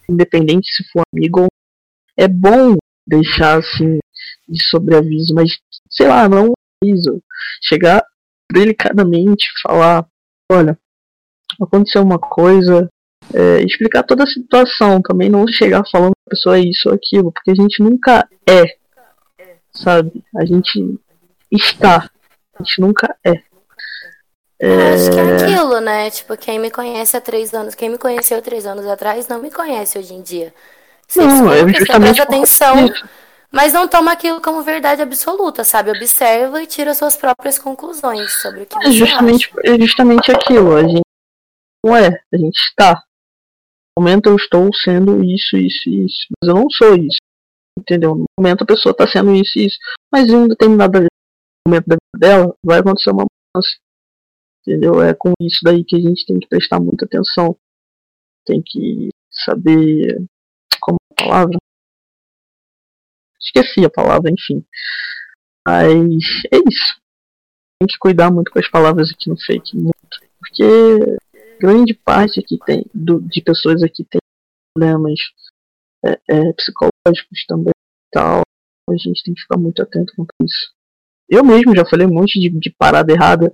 [0.10, 1.48] independente se for amigo ou
[2.18, 4.00] é bom deixar assim
[4.48, 5.52] de sobreaviso, mas
[5.90, 7.22] sei lá, não aviso.
[7.62, 8.04] Chegar
[8.52, 10.06] delicadamente, falar,
[10.52, 10.78] olha,
[11.62, 12.90] aconteceu uma coisa,
[13.34, 17.52] é, explicar toda a situação, também não chegar falando a pessoa isso ou aquilo, porque
[17.52, 18.78] a gente nunca é,
[19.72, 20.24] sabe?
[20.36, 21.00] A gente
[21.52, 22.10] está,
[22.56, 23.53] a gente nunca é.
[24.64, 24.94] É...
[24.94, 26.10] Acho que é aquilo, né?
[26.10, 29.52] Tipo, quem me conhece há três anos, quem me conheceu três anos atrás não me
[29.52, 30.54] conhece hoje em dia.
[31.06, 32.76] Você não, é justamente presta atenção,
[33.52, 35.92] mas não toma aquilo como verdade absoluta, sabe?
[35.92, 39.76] Observa e tira suas próprias conclusões sobre o que é justamente, acha.
[39.76, 41.02] É justamente aquilo, a gente
[41.86, 43.04] não é, a gente está.
[43.98, 47.18] No momento eu estou sendo isso, isso e isso, mas eu não sou isso.
[47.78, 48.16] Entendeu?
[48.16, 49.78] No momento a pessoa está sendo isso e isso,
[50.10, 51.06] mas em um determinado
[51.68, 53.76] momento da vida dela vai acontecer uma mudança.
[54.66, 55.02] Entendeu?
[55.02, 57.58] É com isso daí que a gente tem que prestar muita atenção.
[58.46, 60.26] Tem que saber.
[60.82, 61.58] Como é a palavra?
[63.40, 64.66] Esqueci a palavra, enfim.
[65.68, 66.96] Mas é isso.
[67.80, 69.94] Tem que cuidar muito com as palavras aqui no fake, muito.
[70.40, 70.64] Porque
[71.60, 74.20] grande parte aqui tem, do, de pessoas aqui tem
[74.74, 75.20] problemas
[76.06, 77.74] é, é, psicológicos também
[78.12, 78.42] tal.
[78.90, 80.73] A gente tem que ficar muito atento com isso.
[81.30, 83.52] Eu mesmo já falei um monte de, de parada errada.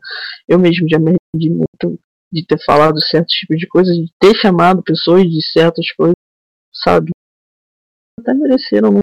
[0.47, 1.99] Eu mesmo já me arrependi muito
[2.31, 6.15] de ter falado certos tipos de coisas, de ter chamado pessoas de certas coisas,
[6.73, 7.11] sabe?
[8.19, 8.99] Até mereceram, não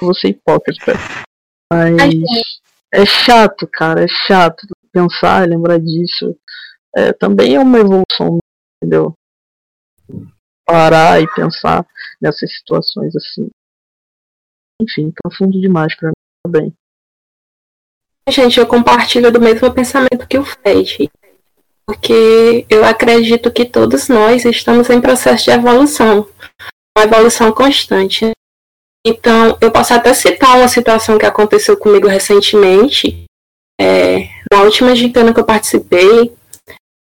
[0.00, 0.92] vou ser hipócrita.
[1.72, 2.14] Mas
[2.92, 6.36] é chato, cara, é chato pensar, lembrar disso.
[6.96, 8.38] É, também é uma evolução,
[8.76, 9.12] entendeu?
[10.64, 11.86] Parar e pensar
[12.20, 13.48] nessas situações assim.
[14.80, 16.74] Enfim, profundo demais para mim também.
[18.30, 21.10] Gente, eu compartilho do mesmo pensamento que o Fred.
[21.86, 26.28] Porque eu acredito que todos nós estamos em processo de evolução.
[26.96, 28.30] Uma evolução constante.
[29.06, 33.24] Então, eu posso até citar uma situação que aconteceu comigo recentemente.
[33.80, 36.30] É, na última gincana que eu participei,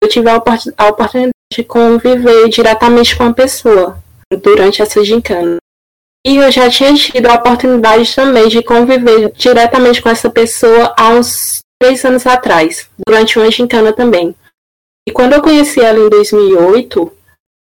[0.02, 0.34] eu tive a,
[0.76, 4.02] a oportunidade de conviver diretamente com a pessoa
[4.42, 5.56] durante essa gincana.
[6.26, 11.10] E eu já tinha tido a oportunidade também de conviver diretamente com essa pessoa há
[11.10, 14.34] uns três anos atrás, durante uma gincana também.
[15.06, 17.12] E quando eu conheci ela em 2008,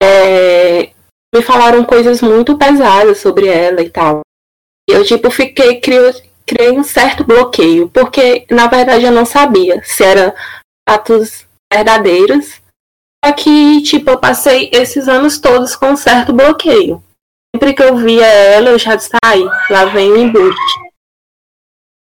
[0.02, 0.92] é,
[1.36, 4.22] me falaram coisas muito pesadas sobre ela e tal.
[4.90, 6.14] E eu, tipo, fiquei, criou,
[6.46, 10.34] criei um certo bloqueio, porque na verdade eu não sabia se era
[10.88, 12.62] fatos verdadeiros.
[13.26, 17.04] Só que, tipo, eu passei esses anos todos com um certo bloqueio.
[17.58, 18.96] Sempre que eu via ela, eu já
[19.26, 19.40] ai,
[19.72, 20.92] lá vem o embuste.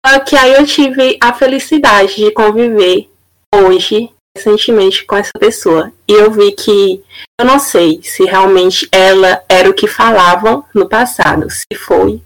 [0.06, 3.10] Só que aí eu tive a felicidade de conviver
[3.52, 5.92] hoje, recentemente com essa pessoa.
[6.08, 7.04] E eu vi que
[7.42, 12.22] eu não sei se realmente ela era o que falavam no passado, se foi,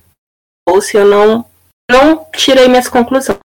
[0.68, 1.46] ou se eu não,
[1.90, 3.40] não tirei minhas conclusões.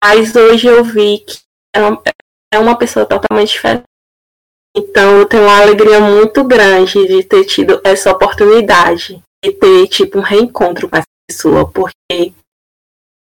[0.00, 1.40] Mas hoje eu vi que
[2.54, 3.82] é uma pessoa totalmente diferente.
[4.76, 10.18] Então eu tenho uma alegria muito grande de ter tido essa oportunidade de ter tipo
[10.18, 12.32] um reencontro com essa pessoa, porque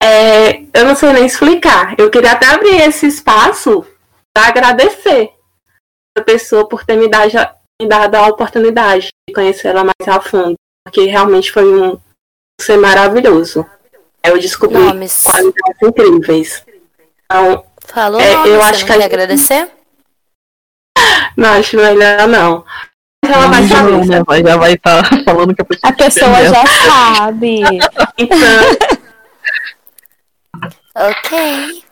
[0.02, 1.94] é, eu não sei nem explicar.
[1.96, 3.86] Eu queria até abrir esse espaço
[4.34, 5.32] para agradecer
[6.16, 7.30] a pessoa por ter me dado,
[7.80, 12.00] me dado a oportunidade de conhecer ela mais a fundo, porque realmente foi um
[12.60, 13.64] ser maravilhoso.
[14.24, 15.22] Eu descobri Nomes.
[15.22, 16.64] qualidades incríveis.
[17.24, 19.04] Então, Falou, é, eu acho que a...
[19.04, 19.77] agradecer?
[21.36, 22.64] Não, acho melhor não.
[23.24, 23.90] Ela vai saber.
[23.90, 24.16] Não, né?
[24.44, 25.90] Já vai estar tá falando que a pessoa.
[25.90, 27.60] A pessoa já sabe.
[28.16, 28.38] então.
[30.96, 31.84] ok.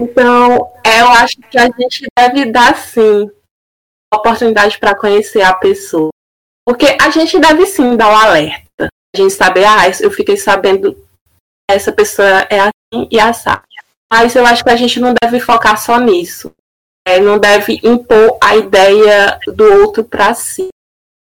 [0.00, 3.30] Então, eu acho que a gente deve dar sim
[4.12, 6.10] oportunidade para conhecer a pessoa.
[6.66, 8.88] Porque a gente deve sim dar o um alerta.
[9.14, 10.96] A gente sabe, ah, eu fiquei sabendo
[11.70, 13.62] essa pessoa é assim e assado.
[14.12, 16.52] Mas eu acho que a gente não deve focar só nisso.
[17.06, 20.68] É, não deve impor a ideia do outro para si.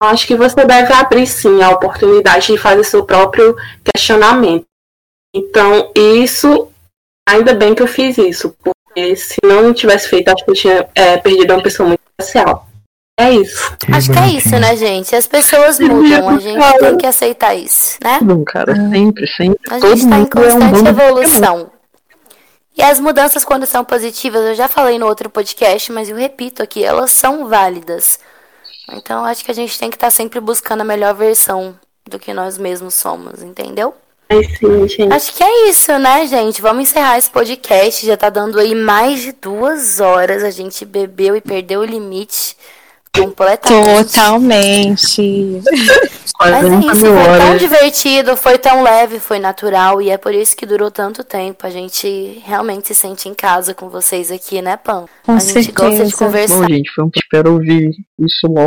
[0.02, 4.66] Eu acho que você deve abrir sim a oportunidade de fazer seu próprio questionamento.
[5.36, 6.70] Então, isso,
[7.28, 10.90] ainda bem que eu fiz isso, porque se não tivesse feito, acho que eu tinha
[10.94, 12.68] é, perdido uma pessoa muito especial.
[13.20, 13.76] É isso.
[13.78, 15.16] Que acho que é isso, né, gente?
[15.16, 18.20] As pessoas mudam, a gente tem que aceitar isso, né?
[18.22, 19.60] Não, cara, sempre, sempre.
[19.70, 21.72] A gente está em constante é um evolução.
[22.76, 26.64] E as mudanças, quando são positivas, eu já falei no outro podcast, mas eu repito
[26.64, 28.20] aqui, elas são válidas.
[28.92, 32.20] Então, acho que a gente tem que estar tá sempre buscando a melhor versão do
[32.20, 33.94] que nós mesmos somos, entendeu?
[34.30, 35.14] É sim, gente.
[35.14, 36.62] Acho que é isso, né, gente?
[36.62, 38.06] Vamos encerrar esse podcast.
[38.06, 40.44] Já tá dando aí mais de duas horas.
[40.44, 42.58] A gente bebeu e perdeu o limite
[43.16, 44.14] completamente.
[44.14, 45.61] Totalmente.
[46.39, 50.57] Mas é isso, foi tão divertido, foi tão leve, foi natural e é por isso
[50.57, 51.66] que durou tanto tempo.
[51.66, 55.05] A gente realmente se sente em casa com vocês aqui, né, Pam?
[55.24, 55.61] Com a certeza.
[55.61, 56.61] gente gosta de conversar.
[56.61, 57.09] Bom, gente, foi um...
[57.16, 58.66] espero ouvir isso logo.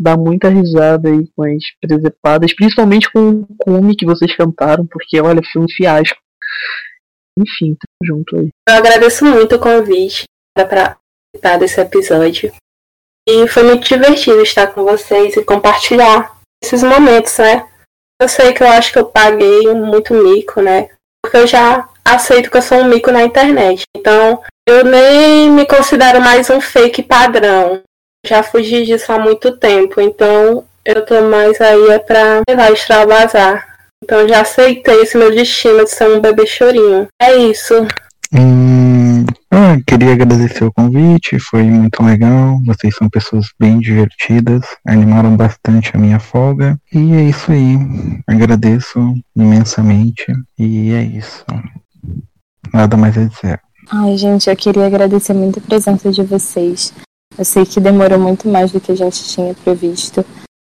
[0.00, 5.20] Dar muita risada aí com as presepadas, principalmente com o cume que vocês cantaram, porque
[5.20, 6.16] olha, foi um fiasco.
[7.36, 8.48] Enfim, tamo junto aí.
[8.68, 10.22] Eu agradeço muito o convite
[10.54, 10.96] para
[11.32, 12.52] participar desse episódio.
[13.30, 17.66] E foi muito divertido estar com vocês e compartilhar esses momentos, né?
[18.18, 20.88] Eu sei que eu acho que eu paguei muito mico, né?
[21.22, 23.82] Porque eu já aceito que eu sou um mico na internet.
[23.94, 27.82] Então, eu nem me considero mais um fake padrão.
[28.26, 30.00] Já fugi disso há muito tempo.
[30.00, 33.76] Então, eu tô mais aí é pra, sei lá, extravasar.
[34.02, 37.06] Então, já aceitei esse meu destino de ser um bebê chorinho.
[37.20, 37.74] É isso.
[38.32, 38.97] Hum,
[39.50, 42.60] ah, queria agradecer o convite, foi muito legal.
[42.64, 46.78] Vocês são pessoas bem divertidas, animaram bastante a minha folga.
[46.92, 47.76] E é isso aí.
[48.26, 50.26] Agradeço imensamente.
[50.58, 51.44] E é isso.
[52.72, 53.60] Nada mais a dizer.
[53.90, 56.92] Ai, gente, eu queria agradecer muito a presença de vocês.
[57.38, 60.24] Eu sei que demorou muito mais do que a gente tinha previsto,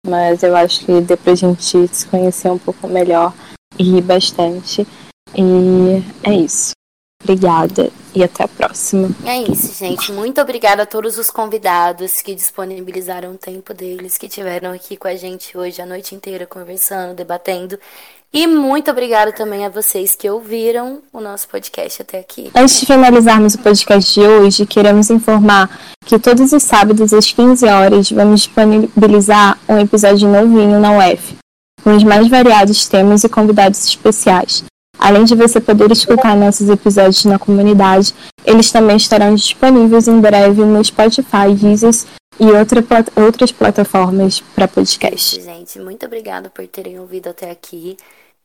[0.08, 3.34] mas eu acho que deu pra gente se conhecer um pouco melhor
[3.78, 4.88] e bastante.
[5.36, 6.72] E é isso.
[7.22, 9.10] Obrigada e até a próxima.
[9.26, 10.12] É isso, gente.
[10.12, 15.08] Muito obrigada a todos os convidados que disponibilizaram o tempo deles, que tiveram aqui com
[15.08, 17.78] a gente hoje a noite inteira conversando, debatendo.
[18.32, 22.52] E muito obrigada também a vocês que ouviram o nosso podcast até aqui.
[22.56, 27.66] Antes de finalizarmos o podcast de hoje, queremos informar que todos os sábados às 15
[27.66, 31.38] horas vamos disponibilizar um episódio novinho na UF,
[31.84, 34.64] com os mais variados temas e convidados especiais.
[35.00, 38.14] Além de você poder escutar nossos episódios na comunidade,
[38.46, 41.94] eles também estarão disponíveis em breve no Spotify, Deezer
[42.38, 42.84] e outra,
[43.16, 45.42] outras plataformas para podcast.
[45.42, 47.96] Gente, muito obrigada por terem ouvido até aqui.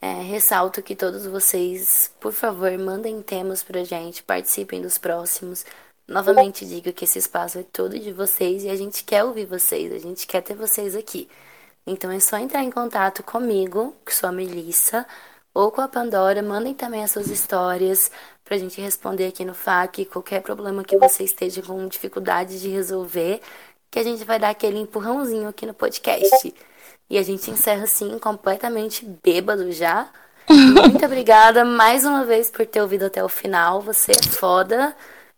[0.00, 5.64] É, ressalto que todos vocês, por favor, mandem temas pra gente, participem dos próximos.
[6.06, 9.92] Novamente digo que esse espaço é todo de vocês e a gente quer ouvir vocês,
[9.92, 11.26] a gente quer ter vocês aqui.
[11.86, 15.06] Então é só entrar em contato comigo, que sou a Melissa,
[15.54, 16.42] ou com a Pandora.
[16.42, 18.10] Mandem também as suas histórias
[18.44, 20.06] para a gente responder aqui no FAQ.
[20.06, 23.40] Qualquer problema que você esteja com dificuldade de resolver,
[23.90, 26.52] que a gente vai dar aquele empurrãozinho aqui no podcast.
[27.08, 30.08] E a gente encerra assim, completamente bêbado já.
[30.50, 33.80] Muito obrigada mais uma vez por ter ouvido até o final.
[33.80, 34.94] Você é foda.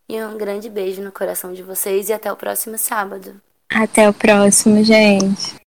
[0.09, 3.41] E um grande beijo no coração de vocês e até o próximo sábado.
[3.69, 5.66] Até o próximo, gente.